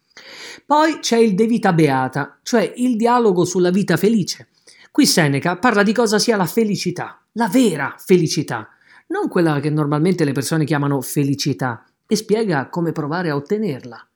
Poi 0.65 0.99
c'è 1.01 1.19
il 1.19 1.35
De 1.35 1.47
Vita 1.47 1.73
Beata, 1.73 2.39
cioè 2.43 2.73
il 2.77 2.97
dialogo 2.97 3.45
sulla 3.45 3.71
vita 3.71 3.97
felice. 3.97 4.49
Qui 4.91 5.07
Seneca 5.07 5.57
parla 5.57 5.83
di 5.83 5.93
cosa 5.93 6.19
sia 6.19 6.37
la 6.37 6.47
felicità, 6.47 7.23
la 7.33 7.49
vera 7.49 7.95
felicità, 7.99 8.69
non 9.09 9.29
quella 9.29 9.61
che 9.61 9.71
normalmente 9.71 10.25
le 10.25 10.33
persone 10.33 10.65
chiamano 10.65 11.01
felicità, 11.01 11.85
e 12.07 12.17
spiega 12.17 12.69
come 12.69 12.93
provare 12.93 13.31
a 13.31 13.37
ottenerla. 13.37 14.09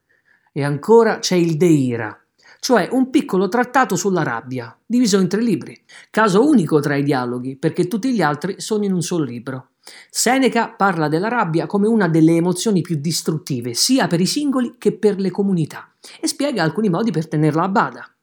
E 0.53 0.65
ancora 0.65 1.19
c'è 1.19 1.37
il 1.37 1.57
De 1.57 1.67
Ira, 1.67 2.24
cioè 2.65 2.89
un 2.93 3.11
piccolo 3.11 3.51
trattato 3.51 3.95
sulla 3.95 4.23
rabbia, 4.23 4.75
diviso 4.87 5.21
in 5.21 5.29
tre 5.29 5.43
libri, 5.43 5.79
caso 6.09 6.49
unico 6.49 6.81
tra 6.81 6.97
i 6.97 7.03
dialoghi, 7.03 7.57
perché 7.59 7.89
tutti 7.89 8.11
gli 8.11 8.23
altri 8.23 8.59
sono 8.59 8.85
in 8.85 8.95
un 8.95 9.03
solo 9.03 9.23
libro. 9.23 9.73
Seneca 10.09 10.71
parla 10.71 11.09
della 11.09 11.29
rabbia 11.29 11.67
come 11.67 11.89
una 11.89 12.09
delle 12.09 12.37
emozioni 12.37 12.81
più 12.81 12.97
distruttive, 12.97 13.75
sia 13.75 14.07
per 14.07 14.23
i 14.23 14.25
singoli 14.25 14.77
che 14.79 14.97
per 14.97 15.21
le 15.21 15.31
comunità, 15.31 15.93
e 16.19 16.27
spiega 16.27 16.63
alcuni 16.63 16.89
modi 16.89 17.11
per 17.11 17.29
tenerla 17.29 17.65
a 17.65 17.69
bada. 17.69 18.15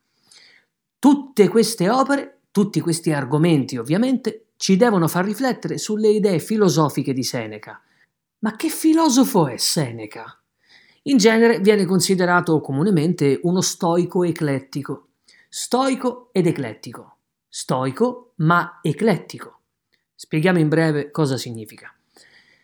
Tutte 0.98 1.48
queste 1.48 1.92
opere, 1.92 2.40
tutti 2.50 2.80
questi 2.80 3.12
argomenti 3.12 3.78
ovviamente, 3.78 4.48
ci 4.58 4.76
devono 4.76 5.08
far 5.08 5.24
riflettere 5.24 5.78
sulle 5.78 6.10
idee 6.10 6.40
filosofiche 6.40 7.14
di 7.14 7.24
Seneca, 7.24 7.80
ma 8.40 8.56
che 8.56 8.70
filosofo 8.70 9.46
è 9.46 9.58
Seneca? 9.58 10.41
In 11.06 11.18
genere 11.18 11.60
viene 11.60 11.86
considerato 11.86 12.62
comunemente 12.62 13.40
uno 13.44 13.62
stoico 13.62 14.24
eclettico. 14.24 15.08
Stoico 15.50 16.30
ed 16.32 16.46
eclettico. 16.46 17.18
Stoico 17.50 18.34
ma 18.36 18.80
eclettico. 18.84 19.62
Spieghiamo 20.14 20.60
in 20.60 20.70
breve 20.70 21.10
cosa 21.10 21.38
significa. 21.38 21.92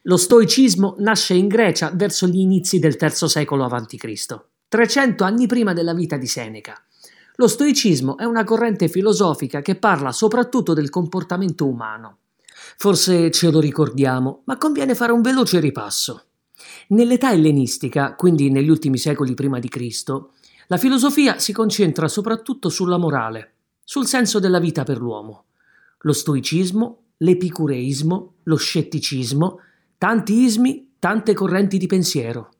Lo 0.04 0.18
stoicismo 0.18 0.98
nasce 1.00 1.34
in 1.34 1.48
Grecia 1.48 1.90
verso 1.92 2.28
gli 2.28 2.38
inizi 2.38 2.78
del 2.78 2.96
III 3.00 3.28
secolo 3.28 3.66
a.C., 3.66 4.40
300 4.68 5.24
anni 5.24 5.48
prima 5.48 5.74
della 5.74 5.96
vita 5.96 6.18
di 6.18 6.28
Seneca. 6.28 6.80
Lo 7.38 7.48
stoicismo 7.48 8.18
è 8.18 8.24
una 8.24 8.44
corrente 8.44 8.88
filosofica 8.88 9.64
che 9.64 9.78
parla 9.78 10.12
soprattutto 10.12 10.74
del 10.74 10.92
comportamento 10.92 11.66
umano. 11.66 12.20
Forse 12.78 13.32
ce 13.32 13.50
lo 13.50 13.60
ricordiamo, 13.60 14.44
ma 14.46 14.58
conviene 14.58 14.94
fare 14.94 15.12
un 15.12 15.22
veloce 15.22 15.60
ripasso. 15.60 16.27
Nell'età 16.90 17.32
ellenistica, 17.32 18.16
quindi 18.16 18.50
negli 18.50 18.70
ultimi 18.70 18.98
secoli 18.98 19.34
prima 19.34 19.60
di 19.60 19.68
Cristo, 19.68 20.34
la 20.68 20.78
filosofia 20.78 21.40
si 21.40 21.52
concentra 21.54 22.08
soprattutto 22.08 22.70
sulla 22.70 22.98
morale, 22.98 23.54
sul 23.84 24.06
senso 24.06 24.40
della 24.40 24.60
vita 24.60 24.84
per 24.84 24.98
l'uomo. 24.98 25.46
Lo 26.02 26.14
stoicismo, 26.14 27.04
l'epicureismo, 27.18 28.34
lo 28.44 28.56
scetticismo, 28.56 29.60
tanti 29.98 30.44
ismi, 30.44 30.94
tante 31.00 31.34
correnti 31.34 31.78
di 31.78 31.88
pensiero. 31.88 32.52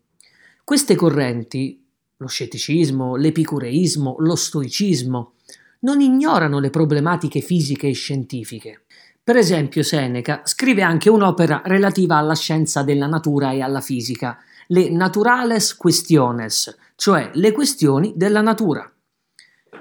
Queste 0.64 0.96
correnti, 0.96 1.86
lo 2.18 2.28
scetticismo, 2.28 3.16
l'epicureismo, 3.16 4.16
lo 4.20 4.36
stoicismo, 4.36 5.34
non 5.80 6.02
ignorano 6.02 6.60
le 6.60 6.70
problematiche 6.70 7.42
fisiche 7.42 7.88
e 7.88 7.94
scientifiche. 7.94 8.86
Per 9.28 9.36
esempio, 9.36 9.84
Seneca 9.84 10.40
scrive 10.46 10.84
anche 10.84 11.10
un'opera 11.10 11.62
relativa 11.66 12.16
alla 12.16 12.34
scienza 12.34 12.82
della 12.82 13.08
natura 13.08 13.52
e 13.52 13.60
alla 13.60 13.82
fisica, 13.82 14.38
le 14.68 14.90
Naturales 14.90 15.76
Questiones, 15.76 16.74
cioè 16.96 17.32
le 17.34 17.52
questioni 17.52 18.14
della 18.16 18.40
natura. 18.40 18.90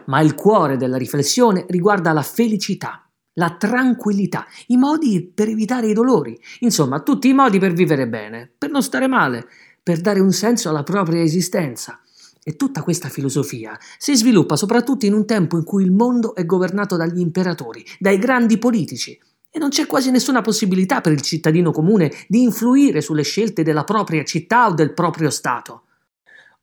Ma 0.06 0.20
il 0.20 0.34
cuore 0.34 0.76
della 0.76 0.96
riflessione 0.96 1.64
riguarda 1.68 2.10
la 2.10 2.22
felicità, 2.22 3.08
la 3.34 3.54
tranquillità, 3.56 4.46
i 4.66 4.76
modi 4.76 5.30
per 5.32 5.46
evitare 5.46 5.86
i 5.86 5.94
dolori, 5.94 6.36
insomma, 6.58 6.98
tutti 6.98 7.28
i 7.28 7.32
modi 7.32 7.60
per 7.60 7.72
vivere 7.72 8.08
bene, 8.08 8.50
per 8.58 8.70
non 8.70 8.82
stare 8.82 9.06
male, 9.06 9.46
per 9.80 10.00
dare 10.00 10.18
un 10.18 10.32
senso 10.32 10.70
alla 10.70 10.82
propria 10.82 11.22
esistenza. 11.22 12.00
E 12.42 12.56
tutta 12.56 12.82
questa 12.82 13.08
filosofia 13.08 13.78
si 13.96 14.16
sviluppa 14.16 14.56
soprattutto 14.56 15.06
in 15.06 15.14
un 15.14 15.24
tempo 15.24 15.56
in 15.56 15.62
cui 15.62 15.84
il 15.84 15.92
mondo 15.92 16.34
è 16.34 16.44
governato 16.44 16.96
dagli 16.96 17.20
imperatori, 17.20 17.84
dai 17.98 18.18
grandi 18.18 18.58
politici, 18.58 19.16
e 19.56 19.58
non 19.58 19.70
c'è 19.70 19.86
quasi 19.86 20.10
nessuna 20.10 20.42
possibilità 20.42 21.00
per 21.00 21.12
il 21.12 21.22
cittadino 21.22 21.70
comune 21.70 22.12
di 22.28 22.42
influire 22.42 23.00
sulle 23.00 23.22
scelte 23.22 23.62
della 23.62 23.84
propria 23.84 24.22
città 24.22 24.66
o 24.66 24.74
del 24.74 24.92
proprio 24.92 25.30
Stato. 25.30 25.84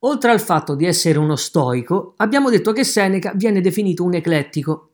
Oltre 0.00 0.30
al 0.30 0.40
fatto 0.40 0.76
di 0.76 0.84
essere 0.86 1.18
uno 1.18 1.34
stoico, 1.34 2.14
abbiamo 2.18 2.50
detto 2.50 2.70
che 2.70 2.84
Seneca 2.84 3.32
viene 3.34 3.60
definito 3.60 4.04
un 4.04 4.14
eclettico. 4.14 4.90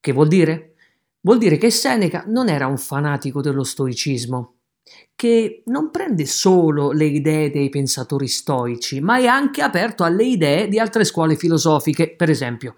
Che 0.00 0.12
vuol 0.12 0.28
dire? 0.28 0.76
Vuol 1.20 1.36
dire 1.36 1.58
che 1.58 1.68
Seneca 1.68 2.24
non 2.26 2.48
era 2.48 2.66
un 2.66 2.78
fanatico 2.78 3.42
dello 3.42 3.64
stoicismo, 3.64 4.54
che 5.14 5.62
non 5.66 5.90
prende 5.90 6.24
solo 6.24 6.90
le 6.90 7.04
idee 7.04 7.50
dei 7.50 7.68
pensatori 7.68 8.28
stoici, 8.28 9.02
ma 9.02 9.18
è 9.18 9.26
anche 9.26 9.60
aperto 9.60 10.04
alle 10.04 10.24
idee 10.24 10.68
di 10.68 10.78
altre 10.78 11.04
scuole 11.04 11.36
filosofiche, 11.36 12.14
per 12.16 12.30
esempio 12.30 12.74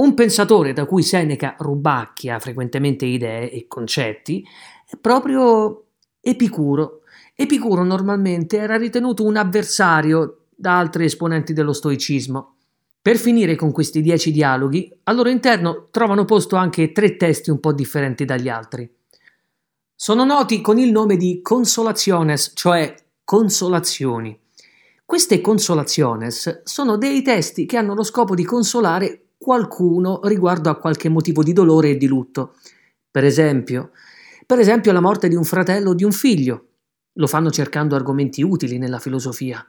un 0.00 0.14
pensatore 0.14 0.72
da 0.72 0.86
cui 0.86 1.02
Seneca 1.02 1.56
rubacchia 1.58 2.38
frequentemente 2.38 3.04
idee 3.04 3.50
e 3.50 3.66
concetti 3.68 4.44
è 4.86 4.96
proprio 4.96 5.84
Epicuro. 6.20 7.02
Epicuro 7.34 7.84
normalmente 7.84 8.56
era 8.58 8.76
ritenuto 8.76 9.24
un 9.24 9.36
avversario 9.36 10.46
da 10.54 10.78
altri 10.78 11.04
esponenti 11.04 11.52
dello 11.52 11.72
stoicismo. 11.72 12.56
Per 13.02 13.16
finire 13.16 13.56
con 13.56 13.72
questi 13.72 14.02
dieci 14.02 14.30
dialoghi, 14.30 14.90
al 15.04 15.16
loro 15.16 15.30
interno 15.30 15.88
trovano 15.90 16.24
posto 16.24 16.56
anche 16.56 16.92
tre 16.92 17.16
testi 17.16 17.50
un 17.50 17.60
po' 17.60 17.72
differenti 17.72 18.24
dagli 18.26 18.48
altri. 18.48 18.90
Sono 19.94 20.24
noti 20.24 20.60
con 20.60 20.78
il 20.78 20.90
nome 20.90 21.16
di 21.16 21.40
consolaciones, 21.42 22.52
cioè 22.54 22.94
consolazioni. 23.24 24.38
Queste 25.04 25.40
consolaciones 25.40 26.62
sono 26.64 26.96
dei 26.96 27.22
testi 27.22 27.66
che 27.66 27.76
hanno 27.76 27.94
lo 27.94 28.02
scopo 28.02 28.34
di 28.34 28.44
consolare 28.44 29.29
qualcuno 29.42 30.20
riguardo 30.24 30.68
a 30.68 30.76
qualche 30.76 31.08
motivo 31.08 31.42
di 31.42 31.54
dolore 31.54 31.90
e 31.90 31.96
di 31.96 32.06
lutto. 32.06 32.56
Per 33.10 33.24
esempio, 33.24 33.92
per 34.44 34.58
esempio 34.58 34.92
la 34.92 35.00
morte 35.00 35.28
di 35.28 35.34
un 35.34 35.44
fratello 35.44 35.90
o 35.90 35.94
di 35.94 36.04
un 36.04 36.12
figlio. 36.12 36.66
Lo 37.14 37.26
fanno 37.26 37.50
cercando 37.50 37.96
argomenti 37.96 38.42
utili 38.42 38.76
nella 38.76 38.98
filosofia. 38.98 39.66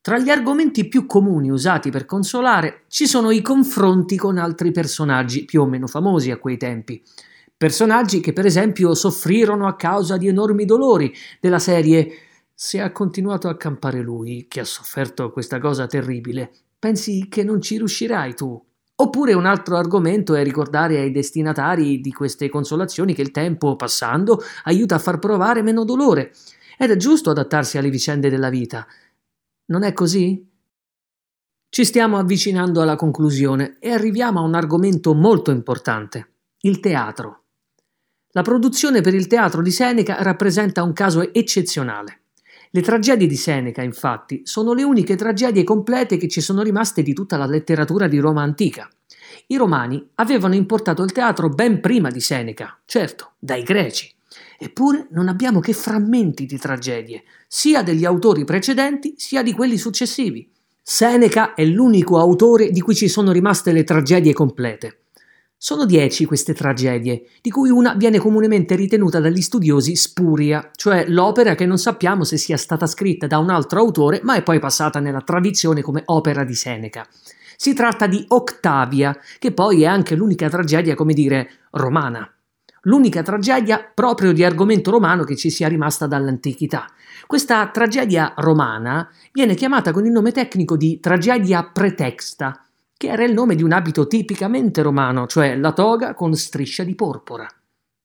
Tra 0.00 0.18
gli 0.18 0.30
argomenti 0.30 0.86
più 0.86 1.06
comuni 1.06 1.50
usati 1.50 1.90
per 1.90 2.04
consolare 2.04 2.84
ci 2.86 3.06
sono 3.06 3.32
i 3.32 3.42
confronti 3.42 4.16
con 4.16 4.38
altri 4.38 4.70
personaggi 4.70 5.44
più 5.44 5.62
o 5.62 5.66
meno 5.66 5.88
famosi 5.88 6.30
a 6.30 6.38
quei 6.38 6.56
tempi. 6.56 7.02
Personaggi 7.56 8.20
che 8.20 8.32
per 8.32 8.46
esempio 8.46 8.94
soffrirono 8.94 9.66
a 9.66 9.74
causa 9.74 10.16
di 10.16 10.28
enormi 10.28 10.66
dolori, 10.66 11.12
della 11.40 11.58
serie 11.58 12.12
se 12.54 12.80
ha 12.80 12.92
continuato 12.92 13.48
a 13.48 13.56
campare 13.56 14.00
lui, 14.00 14.46
che 14.48 14.60
ha 14.60 14.64
sofferto 14.64 15.32
questa 15.32 15.58
cosa 15.58 15.88
terribile, 15.88 16.52
pensi 16.78 17.26
che 17.28 17.42
non 17.42 17.60
ci 17.60 17.78
riuscirai 17.78 18.34
tu? 18.34 18.62
Oppure 18.96 19.32
un 19.32 19.44
altro 19.44 19.76
argomento 19.76 20.34
è 20.34 20.44
ricordare 20.44 20.98
ai 20.98 21.10
destinatari 21.10 22.00
di 22.00 22.12
queste 22.12 22.48
consolazioni 22.48 23.12
che 23.12 23.22
il 23.22 23.32
tempo, 23.32 23.74
passando, 23.74 24.40
aiuta 24.64 24.94
a 24.94 25.00
far 25.00 25.18
provare 25.18 25.62
meno 25.62 25.84
dolore. 25.84 26.32
Ed 26.78 26.90
è 26.90 26.96
giusto 26.96 27.30
adattarsi 27.30 27.76
alle 27.76 27.90
vicende 27.90 28.30
della 28.30 28.50
vita. 28.50 28.86
Non 29.66 29.82
è 29.82 29.92
così? 29.92 30.48
Ci 31.68 31.84
stiamo 31.84 32.18
avvicinando 32.18 32.82
alla 32.82 32.94
conclusione 32.94 33.78
e 33.80 33.90
arriviamo 33.90 34.38
a 34.38 34.44
un 34.44 34.54
argomento 34.54 35.12
molto 35.12 35.50
importante, 35.50 36.34
il 36.60 36.78
teatro. 36.78 37.42
La 38.30 38.42
produzione 38.42 39.00
per 39.00 39.14
il 39.14 39.26
teatro 39.26 39.60
di 39.60 39.72
Seneca 39.72 40.22
rappresenta 40.22 40.84
un 40.84 40.92
caso 40.92 41.32
eccezionale. 41.32 42.23
Le 42.74 42.82
tragedie 42.82 43.28
di 43.28 43.36
Seneca, 43.36 43.82
infatti, 43.82 44.40
sono 44.42 44.72
le 44.72 44.82
uniche 44.82 45.14
tragedie 45.14 45.62
complete 45.62 46.16
che 46.16 46.26
ci 46.26 46.40
sono 46.40 46.60
rimaste 46.60 47.04
di 47.04 47.12
tutta 47.12 47.36
la 47.36 47.46
letteratura 47.46 48.08
di 48.08 48.18
Roma 48.18 48.42
antica. 48.42 48.90
I 49.46 49.56
romani 49.56 50.04
avevano 50.16 50.56
importato 50.56 51.04
il 51.04 51.12
teatro 51.12 51.48
ben 51.50 51.80
prima 51.80 52.10
di 52.10 52.18
Seneca, 52.18 52.76
certo, 52.84 53.34
dai 53.38 53.62
greci. 53.62 54.12
Eppure 54.58 55.06
non 55.10 55.28
abbiamo 55.28 55.60
che 55.60 55.72
frammenti 55.72 56.46
di 56.46 56.58
tragedie, 56.58 57.22
sia 57.46 57.84
degli 57.84 58.04
autori 58.04 58.42
precedenti 58.42 59.14
sia 59.18 59.44
di 59.44 59.52
quelli 59.52 59.78
successivi. 59.78 60.50
Seneca 60.82 61.54
è 61.54 61.64
l'unico 61.64 62.18
autore 62.18 62.72
di 62.72 62.80
cui 62.80 62.96
ci 62.96 63.06
sono 63.06 63.30
rimaste 63.30 63.70
le 63.70 63.84
tragedie 63.84 64.32
complete. 64.32 65.03
Sono 65.66 65.86
dieci 65.86 66.26
queste 66.26 66.52
tragedie, 66.52 67.24
di 67.40 67.50
cui 67.50 67.70
una 67.70 67.94
viene 67.94 68.18
comunemente 68.18 68.76
ritenuta 68.76 69.18
dagli 69.18 69.40
studiosi 69.40 69.96
spuria, 69.96 70.68
cioè 70.76 71.06
l'opera 71.08 71.54
che 71.54 71.64
non 71.64 71.78
sappiamo 71.78 72.22
se 72.22 72.36
sia 72.36 72.58
stata 72.58 72.86
scritta 72.86 73.26
da 73.26 73.38
un 73.38 73.48
altro 73.48 73.80
autore 73.80 74.20
ma 74.24 74.34
è 74.34 74.42
poi 74.42 74.58
passata 74.58 75.00
nella 75.00 75.22
tradizione 75.22 75.80
come 75.80 76.02
opera 76.04 76.44
di 76.44 76.52
Seneca. 76.52 77.06
Si 77.56 77.72
tratta 77.72 78.06
di 78.06 78.22
Octavia, 78.28 79.18
che 79.38 79.52
poi 79.52 79.84
è 79.84 79.86
anche 79.86 80.14
l'unica 80.16 80.50
tragedia, 80.50 80.94
come 80.94 81.14
dire, 81.14 81.48
romana. 81.70 82.30
L'unica 82.82 83.22
tragedia 83.22 83.90
proprio 83.94 84.34
di 84.34 84.44
argomento 84.44 84.90
romano 84.90 85.24
che 85.24 85.34
ci 85.34 85.48
sia 85.48 85.68
rimasta 85.68 86.06
dall'antichità. 86.06 86.84
Questa 87.26 87.66
tragedia 87.68 88.34
romana 88.36 89.08
viene 89.32 89.54
chiamata 89.54 89.92
con 89.92 90.04
il 90.04 90.12
nome 90.12 90.30
tecnico 90.30 90.76
di 90.76 91.00
tragedia 91.00 91.64
pretexta, 91.64 92.64
che 93.04 93.10
era 93.10 93.24
il 93.24 93.34
nome 93.34 93.54
di 93.54 93.62
un 93.62 93.72
abito 93.72 94.06
tipicamente 94.06 94.80
romano, 94.80 95.26
cioè 95.26 95.56
la 95.56 95.72
toga 95.72 96.14
con 96.14 96.34
striscia 96.34 96.84
di 96.84 96.94
porpora. 96.94 97.46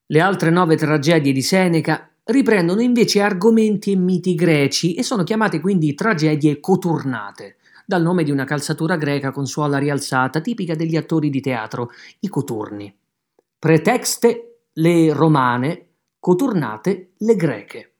Le 0.07 0.19
altre 0.19 0.49
nove 0.49 0.75
tragedie 0.75 1.31
di 1.31 1.41
Seneca 1.41 2.09
riprendono 2.25 2.81
invece 2.81 3.21
argomenti 3.21 3.91
e 3.91 3.95
miti 3.95 4.35
greci 4.35 4.95
e 4.95 5.03
sono 5.03 5.23
chiamate 5.23 5.62
quindi 5.62 5.93
tragedie 5.93 6.59
coturnate, 6.59 7.57
dal 7.85 8.01
nome 8.01 8.23
di 8.23 8.31
una 8.31 8.43
calzatura 8.43 8.97
greca 8.97 9.31
con 9.31 9.45
suola 9.45 9.77
rialzata 9.77 10.41
tipica 10.41 10.75
degli 10.75 10.95
attori 10.95 11.29
di 11.29 11.39
teatro, 11.39 11.91
i 12.19 12.27
coturni. 12.27 12.93
Pretexte 13.57 14.63
le 14.73 15.13
romane, 15.13 15.88
coturnate 16.19 17.12
le 17.17 17.35
greche. 17.35 17.93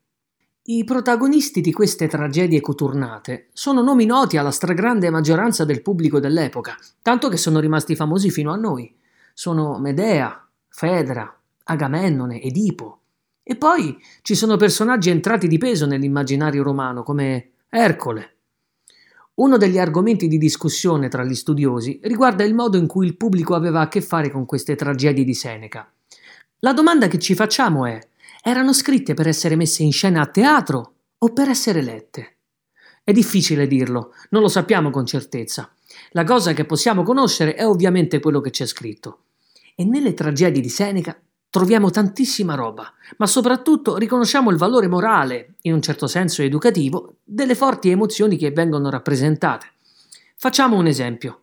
I 0.72 0.84
protagonisti 0.84 1.62
di 1.62 1.74
queste 1.74 2.08
tragedie 2.08 2.62
coturnate 2.62 3.48
sono 3.54 3.82
nomi 3.82 4.06
noti 4.06 4.38
alla 4.38 4.52
stragrande 4.52 5.10
maggioranza 5.10 5.66
del 5.66 5.82
pubblico 5.82 6.20
dell'epoca, 6.20 6.78
tanto 7.02 7.28
che 7.28 7.38
sono 7.38 7.60
rimasti 7.60 7.96
famosi 7.96 8.30
fino 8.30 8.52
a 8.52 8.56
noi. 8.56 8.96
Sono 9.34 9.80
Medea, 9.80 10.48
Fedra, 10.68 11.36
Agamennone, 11.64 12.40
Edipo. 12.40 13.00
E 13.42 13.56
poi 13.56 13.98
ci 14.22 14.36
sono 14.36 14.58
personaggi 14.58 15.10
entrati 15.10 15.48
di 15.48 15.58
peso 15.58 15.88
nell'immaginario 15.88 16.62
romano, 16.62 17.02
come 17.02 17.54
Ercole. 17.68 18.36
Uno 19.36 19.58
degli 19.58 19.80
argomenti 19.80 20.28
di 20.28 20.38
discussione 20.38 21.08
tra 21.08 21.24
gli 21.24 21.34
studiosi 21.34 22.00
riguarda 22.04 22.44
il 22.44 22.54
modo 22.54 22.78
in 22.78 22.86
cui 22.86 23.08
il 23.08 23.18
pubblico 23.18 23.56
aveva 23.56 23.82
a 23.82 23.88
che 23.88 24.02
fare 24.02 24.30
con 24.30 24.46
queste 24.46 24.76
tragedie 24.76 25.24
di 25.24 25.34
Seneca. 25.34 25.92
La 26.60 26.74
domanda 26.74 27.08
che 27.08 27.18
ci 27.18 27.34
facciamo 27.34 27.88
è 27.88 28.00
erano 28.42 28.74
scritte 28.74 29.14
per 29.14 29.28
essere 29.28 29.56
messe 29.56 29.84
in 29.84 29.92
scena 29.92 30.22
a 30.22 30.28
teatro 30.28 30.94
o 31.18 31.34
per 31.34 31.50
essere 31.50 31.82
lette? 31.82 32.38
È 33.04 33.12
difficile 33.12 33.68
dirlo, 33.68 34.14
non 34.30 34.42
lo 34.42 34.48
sappiamo 34.48 34.90
con 34.92 35.06
certezza. 35.06 35.74
La 36.12 36.24
cosa 36.24 36.54
che 36.54 36.66
possiamo 36.66 37.04
conoscere 37.04 37.56
è 37.56 37.66
ovviamente 37.66 38.20
quello 38.20 38.42
che 38.42 38.52
c'è 38.52 38.66
scritto. 38.66 39.24
E 39.76 39.84
nelle 39.84 40.14
tragedie 40.14 40.62
di 40.62 40.70
Seneca 40.70 41.20
troviamo 41.50 41.90
tantissima 41.90 42.54
roba, 42.54 42.94
ma 43.18 43.26
soprattutto 43.26 43.98
riconosciamo 43.98 44.52
il 44.52 44.58
valore 44.58 44.88
morale, 44.88 45.56
in 45.62 45.74
un 45.74 45.82
certo 45.82 46.06
senso 46.06 46.44
educativo, 46.44 47.16
delle 47.24 47.56
forti 47.56 47.90
emozioni 47.90 48.38
che 48.38 48.52
vengono 48.52 48.90
rappresentate. 48.90 49.68
Facciamo 50.36 50.78
un 50.78 50.86
esempio. 50.86 51.42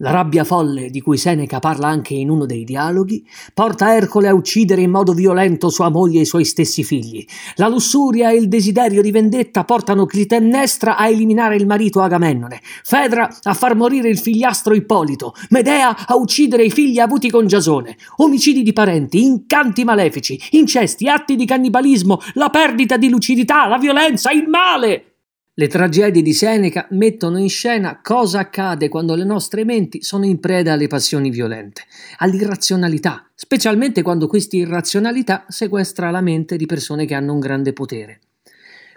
La 0.00 0.12
rabbia 0.12 0.44
folle, 0.44 0.90
di 0.90 1.00
cui 1.00 1.16
Seneca 1.16 1.58
parla 1.58 1.88
anche 1.88 2.14
in 2.14 2.30
uno 2.30 2.46
dei 2.46 2.62
dialoghi, 2.62 3.26
porta 3.52 3.96
Ercole 3.96 4.28
a 4.28 4.34
uccidere 4.34 4.80
in 4.80 4.92
modo 4.92 5.12
violento 5.12 5.70
sua 5.70 5.88
moglie 5.88 6.20
e 6.20 6.22
i 6.22 6.24
suoi 6.24 6.44
stessi 6.44 6.84
figli. 6.84 7.26
La 7.56 7.66
lussuria 7.66 8.30
e 8.30 8.36
il 8.36 8.46
desiderio 8.46 9.02
di 9.02 9.10
vendetta 9.10 9.64
portano 9.64 10.06
Clitemnestra 10.06 10.96
a 10.96 11.08
eliminare 11.08 11.56
il 11.56 11.66
marito 11.66 12.00
Agamennone, 12.00 12.60
Fedra 12.84 13.28
a 13.42 13.54
far 13.54 13.74
morire 13.74 14.08
il 14.08 14.20
figliastro 14.20 14.72
Ippolito, 14.72 15.34
Medea 15.48 16.06
a 16.06 16.14
uccidere 16.14 16.62
i 16.62 16.70
figli 16.70 17.00
avuti 17.00 17.28
con 17.28 17.48
Giasone. 17.48 17.96
Omicidi 18.18 18.62
di 18.62 18.72
parenti, 18.72 19.24
incanti 19.24 19.82
malefici, 19.82 20.40
incesti, 20.50 21.08
atti 21.08 21.34
di 21.34 21.44
cannibalismo, 21.44 22.20
la 22.34 22.50
perdita 22.50 22.96
di 22.96 23.08
lucidità, 23.08 23.66
la 23.66 23.78
violenza, 23.78 24.30
il 24.30 24.46
male. 24.46 25.17
Le 25.58 25.66
tragedie 25.66 26.22
di 26.22 26.34
Seneca 26.34 26.86
mettono 26.90 27.36
in 27.36 27.48
scena 27.48 27.98
cosa 28.00 28.38
accade 28.38 28.88
quando 28.88 29.16
le 29.16 29.24
nostre 29.24 29.64
menti 29.64 30.04
sono 30.04 30.24
in 30.24 30.38
preda 30.38 30.74
alle 30.74 30.86
passioni 30.86 31.30
violente, 31.30 31.82
all'irrazionalità, 32.18 33.28
specialmente 33.34 34.02
quando 34.02 34.28
questa 34.28 34.54
irrazionalità 34.54 35.46
sequestra 35.48 36.12
la 36.12 36.20
mente 36.20 36.56
di 36.56 36.66
persone 36.66 37.06
che 37.06 37.14
hanno 37.14 37.32
un 37.32 37.40
grande 37.40 37.72
potere. 37.72 38.20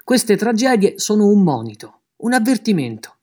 Queste 0.03 0.37
tragedie 0.37 0.99
sono 0.99 1.25
un 1.25 1.41
monito, 1.41 2.01
un 2.17 2.33
avvertimento. 2.33 3.15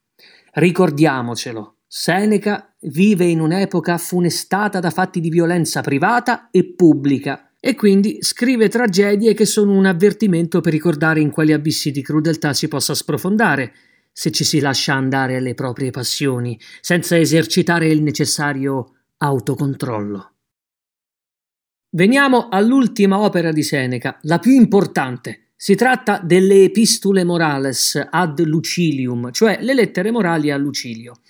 Ricordiamocelo, 0.55 1.77
Seneca 1.87 2.74
vive 2.81 3.27
in 3.27 3.38
un'epoca 3.38 3.98
funestata 3.98 4.81
da 4.81 4.90
fatti 4.90 5.20
di 5.20 5.31
violenza 5.31 5.81
privata 5.81 6.48
e 6.51 6.64
pubblica 6.64 7.47
e 7.61 7.75
quindi 7.75 8.18
scrive 8.21 8.68
tragedie 8.68 9.35
che 9.35 9.44
sono 9.44 9.73
un 9.73 9.87
avvertimento 9.87 10.61
per 10.61 10.73
ricordare 10.73 11.21
in 11.21 11.31
quali 11.31 11.53
abissi 11.53 11.90
di 11.90 12.03
crudeltà 12.03 12.53
si 12.53 12.68
possa 12.68 12.94
sprofondare 12.94 13.75
se 14.12 14.31
ci 14.31 14.44
si 14.44 14.59
lascia 14.61 14.94
andare 14.94 15.37
alle 15.37 15.55
proprie 15.55 15.90
passioni, 15.90 16.59
senza 16.81 17.16
esercitare 17.16 17.88
il 17.88 18.03
necessario 18.03 18.97
autocontrollo. 19.18 20.33
Veniamo 21.90 22.49
all'ultima 22.49 23.18
opera 23.18 23.53
di 23.53 23.62
Seneca, 23.62 24.18
la 24.23 24.38
più 24.38 24.53
importante. 24.53 25.51
Si 25.57 25.75
tratta 25.75 26.21
delle 26.23 26.64
Epistule 26.64 27.25
Morales 27.25 28.09
ad 28.11 28.44
Lucilium, 28.44 29.31
cioè 29.33 29.59
le 29.61 29.75
lettere 29.75 30.11
morali 30.11 30.51
a 30.51 30.57
Lucilio. 30.57 31.21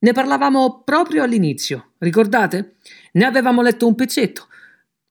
Ne 0.00 0.12
parlavamo 0.12 0.82
proprio 0.84 1.22
all'inizio, 1.22 1.92
ricordate? 1.98 2.74
Ne 3.12 3.24
avevamo 3.24 3.62
letto 3.62 3.86
un 3.86 3.94
pezzetto. 3.94 4.48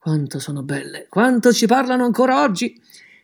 Quanto 0.09 0.39
sono 0.39 0.63
belle, 0.63 1.05
quanto 1.07 1.53
ci 1.53 1.67
parlano 1.67 2.03
ancora 2.03 2.41
oggi. 2.41 2.75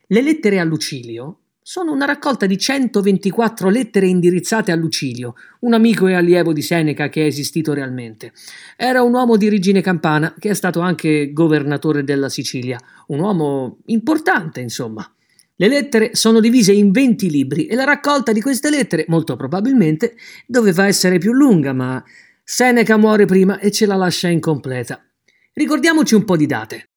Le 0.06 0.22
lettere 0.22 0.60
a 0.60 0.64
Lucilio 0.64 1.38
sono 1.60 1.90
una 1.90 2.04
raccolta 2.04 2.46
di 2.46 2.56
124 2.56 3.70
lettere 3.70 4.06
indirizzate 4.06 4.70
a 4.70 4.76
Lucilio, 4.76 5.34
un 5.62 5.74
amico 5.74 6.06
e 6.06 6.14
allievo 6.14 6.52
di 6.52 6.62
Seneca 6.62 7.08
che 7.08 7.24
è 7.24 7.26
esistito 7.26 7.72
realmente. 7.72 8.30
Era 8.76 9.02
un 9.02 9.12
uomo 9.14 9.36
di 9.36 9.48
origine 9.48 9.80
campana 9.80 10.32
che 10.38 10.50
è 10.50 10.54
stato 10.54 10.78
anche 10.78 11.32
governatore 11.32 12.04
della 12.04 12.28
Sicilia, 12.28 12.78
un 13.08 13.18
uomo 13.18 13.78
importante, 13.86 14.60
insomma. 14.60 15.12
Le 15.56 15.66
lettere 15.66 16.14
sono 16.14 16.38
divise 16.38 16.70
in 16.70 16.92
20 16.92 17.30
libri 17.30 17.66
e 17.66 17.74
la 17.74 17.82
raccolta 17.82 18.30
di 18.30 18.40
queste 18.40 18.70
lettere, 18.70 19.06
molto 19.08 19.34
probabilmente, 19.34 20.14
doveva 20.46 20.86
essere 20.86 21.18
più 21.18 21.32
lunga, 21.32 21.72
ma 21.72 22.00
Seneca 22.44 22.96
muore 22.96 23.24
prima 23.24 23.58
e 23.58 23.72
ce 23.72 23.86
la 23.86 23.96
lascia 23.96 24.28
incompleta. 24.28 25.05
Ricordiamoci 25.58 26.14
un 26.14 26.26
po' 26.26 26.36
di 26.36 26.44
date. 26.44 26.90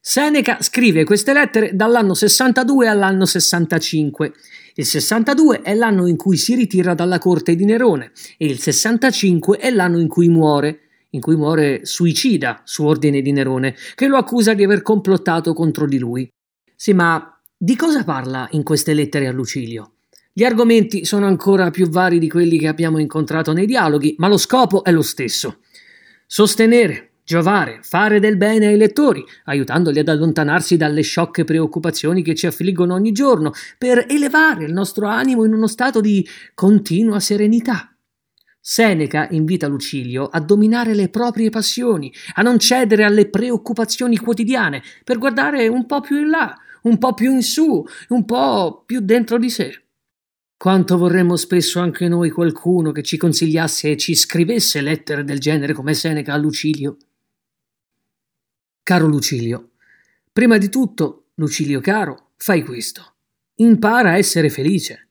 Seneca 0.00 0.60
scrive 0.60 1.04
queste 1.04 1.32
lettere 1.32 1.76
dall'anno 1.76 2.12
62 2.12 2.88
all'anno 2.88 3.24
65. 3.24 4.32
Il 4.74 4.84
62 4.84 5.62
è 5.62 5.74
l'anno 5.74 6.08
in 6.08 6.16
cui 6.16 6.36
si 6.36 6.56
ritira 6.56 6.94
dalla 6.94 7.20
corte 7.20 7.54
di 7.54 7.64
Nerone 7.64 8.10
e 8.36 8.46
il 8.46 8.58
65 8.58 9.58
è 9.58 9.70
l'anno 9.70 10.00
in 10.00 10.08
cui 10.08 10.28
muore, 10.28 10.80
in 11.10 11.20
cui 11.20 11.36
muore 11.36 11.86
suicida 11.86 12.62
su 12.64 12.84
ordine 12.84 13.22
di 13.22 13.30
Nerone, 13.30 13.76
che 13.94 14.08
lo 14.08 14.16
accusa 14.16 14.54
di 14.54 14.64
aver 14.64 14.82
complottato 14.82 15.52
contro 15.52 15.86
di 15.86 15.98
lui. 15.98 16.28
Sì, 16.74 16.92
ma 16.94 17.40
di 17.56 17.76
cosa 17.76 18.02
parla 18.02 18.48
in 18.50 18.64
queste 18.64 18.92
lettere 18.92 19.28
a 19.28 19.32
Lucilio? 19.32 19.92
Gli 20.32 20.42
argomenti 20.42 21.04
sono 21.04 21.26
ancora 21.26 21.70
più 21.70 21.88
vari 21.88 22.18
di 22.18 22.28
quelli 22.28 22.58
che 22.58 22.66
abbiamo 22.66 22.98
incontrato 22.98 23.52
nei 23.52 23.66
dialoghi, 23.66 24.16
ma 24.18 24.26
lo 24.26 24.36
scopo 24.36 24.82
è 24.82 24.90
lo 24.90 25.02
stesso. 25.02 25.60
Sostenere 26.26 27.10
giovare, 27.24 27.80
fare 27.82 28.20
del 28.20 28.36
bene 28.36 28.66
ai 28.66 28.76
lettori, 28.76 29.24
aiutandoli 29.44 29.98
ad 29.98 30.08
allontanarsi 30.08 30.76
dalle 30.76 31.02
sciocche 31.02 31.44
preoccupazioni 31.44 32.22
che 32.22 32.34
ci 32.34 32.46
affliggono 32.46 32.94
ogni 32.94 33.12
giorno, 33.12 33.52
per 33.78 34.06
elevare 34.08 34.64
il 34.64 34.72
nostro 34.72 35.06
animo 35.06 35.44
in 35.44 35.54
uno 35.54 35.66
stato 35.66 36.00
di 36.00 36.26
continua 36.54 37.18
serenità. 37.20 37.88
Seneca 38.60 39.28
invita 39.30 39.66
Lucilio 39.66 40.26
a 40.26 40.40
dominare 40.40 40.94
le 40.94 41.08
proprie 41.08 41.50
passioni, 41.50 42.12
a 42.34 42.42
non 42.42 42.58
cedere 42.58 43.04
alle 43.04 43.28
preoccupazioni 43.28 44.16
quotidiane, 44.16 44.82
per 45.02 45.18
guardare 45.18 45.66
un 45.68 45.84
po' 45.86 46.00
più 46.00 46.18
in 46.18 46.28
là, 46.30 46.56
un 46.82 46.98
po' 46.98 47.12
più 47.12 47.32
in 47.32 47.42
su, 47.42 47.84
un 48.08 48.24
po' 48.24 48.82
più 48.86 49.00
dentro 49.00 49.38
di 49.38 49.50
sé. 49.50 49.82
Quanto 50.56 50.96
vorremmo 50.96 51.36
spesso 51.36 51.78
anche 51.78 52.08
noi 52.08 52.30
qualcuno 52.30 52.90
che 52.90 53.02
ci 53.02 53.18
consigliasse 53.18 53.90
e 53.90 53.96
ci 53.98 54.14
scrivesse 54.14 54.80
lettere 54.80 55.24
del 55.24 55.40
genere 55.40 55.74
come 55.74 55.92
Seneca 55.92 56.32
a 56.32 56.38
Lucilio. 56.38 56.96
Caro 58.84 59.08
Lucilio, 59.08 59.70
prima 60.32 60.56
di 60.58 60.68
tutto, 60.68 61.30
Lucilio 61.34 61.80
caro, 61.80 62.30
fai 62.36 62.62
questo. 62.62 63.14
Impara 63.56 64.10
a 64.10 64.16
essere 64.16 64.48
felice. 64.48 65.08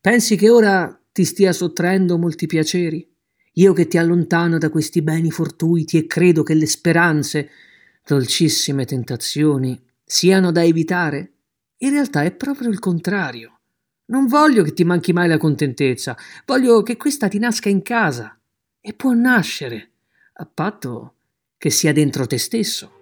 Pensi 0.00 0.36
che 0.36 0.48
ora 0.48 0.98
ti 1.12 1.24
stia 1.24 1.52
sottraendo 1.52 2.16
molti 2.16 2.46
piaceri? 2.46 3.06
io 3.54 3.72
che 3.72 3.86
ti 3.86 3.98
allontano 3.98 4.58
da 4.58 4.70
questi 4.70 5.02
beni 5.02 5.30
fortuiti 5.30 5.98
e 5.98 6.06
credo 6.06 6.42
che 6.42 6.54
le 6.54 6.66
speranze, 6.66 7.50
dolcissime 8.06 8.84
tentazioni, 8.84 9.80
siano 10.04 10.52
da 10.52 10.64
evitare, 10.64 11.32
in 11.78 11.90
realtà 11.90 12.22
è 12.22 12.32
proprio 12.32 12.68
il 12.68 12.78
contrario. 12.78 13.60
Non 14.06 14.26
voglio 14.26 14.62
che 14.62 14.72
ti 14.72 14.84
manchi 14.84 15.12
mai 15.12 15.28
la 15.28 15.38
contentezza, 15.38 16.16
voglio 16.44 16.82
che 16.82 16.96
questa 16.96 17.28
ti 17.28 17.38
nasca 17.38 17.68
in 17.68 17.82
casa. 17.82 18.34
E 18.80 18.94
può 18.94 19.12
nascere, 19.12 19.90
a 20.34 20.46
patto 20.46 21.14
che 21.58 21.70
sia 21.70 21.92
dentro 21.92 22.26
te 22.26 22.38
stesso. 22.38 22.99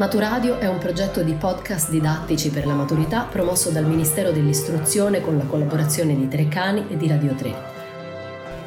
Maturadio 0.00 0.58
è 0.58 0.66
un 0.66 0.78
progetto 0.78 1.22
di 1.22 1.34
podcast 1.34 1.90
didattici 1.90 2.48
per 2.48 2.64
la 2.64 2.72
maturità 2.72 3.24
promosso 3.24 3.68
dal 3.68 3.84
Ministero 3.84 4.30
dell'Istruzione 4.30 5.20
con 5.20 5.36
la 5.36 5.44
collaborazione 5.44 6.16
di 6.16 6.26
Treccani 6.26 6.86
e 6.88 6.96
di 6.96 7.06
Radio 7.06 7.34
3. 7.34 7.54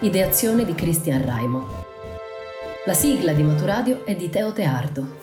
Ideazione 0.01 0.63
di 0.63 0.75
Cristian 0.75 1.25
Raimo. 1.25 1.85
La 2.85 2.93
sigla 2.93 3.33
di 3.33 3.41
Maturadio 3.41 4.05
è 4.05 4.15
di 4.15 4.29
Teo 4.29 4.53
Teardo. 4.53 5.22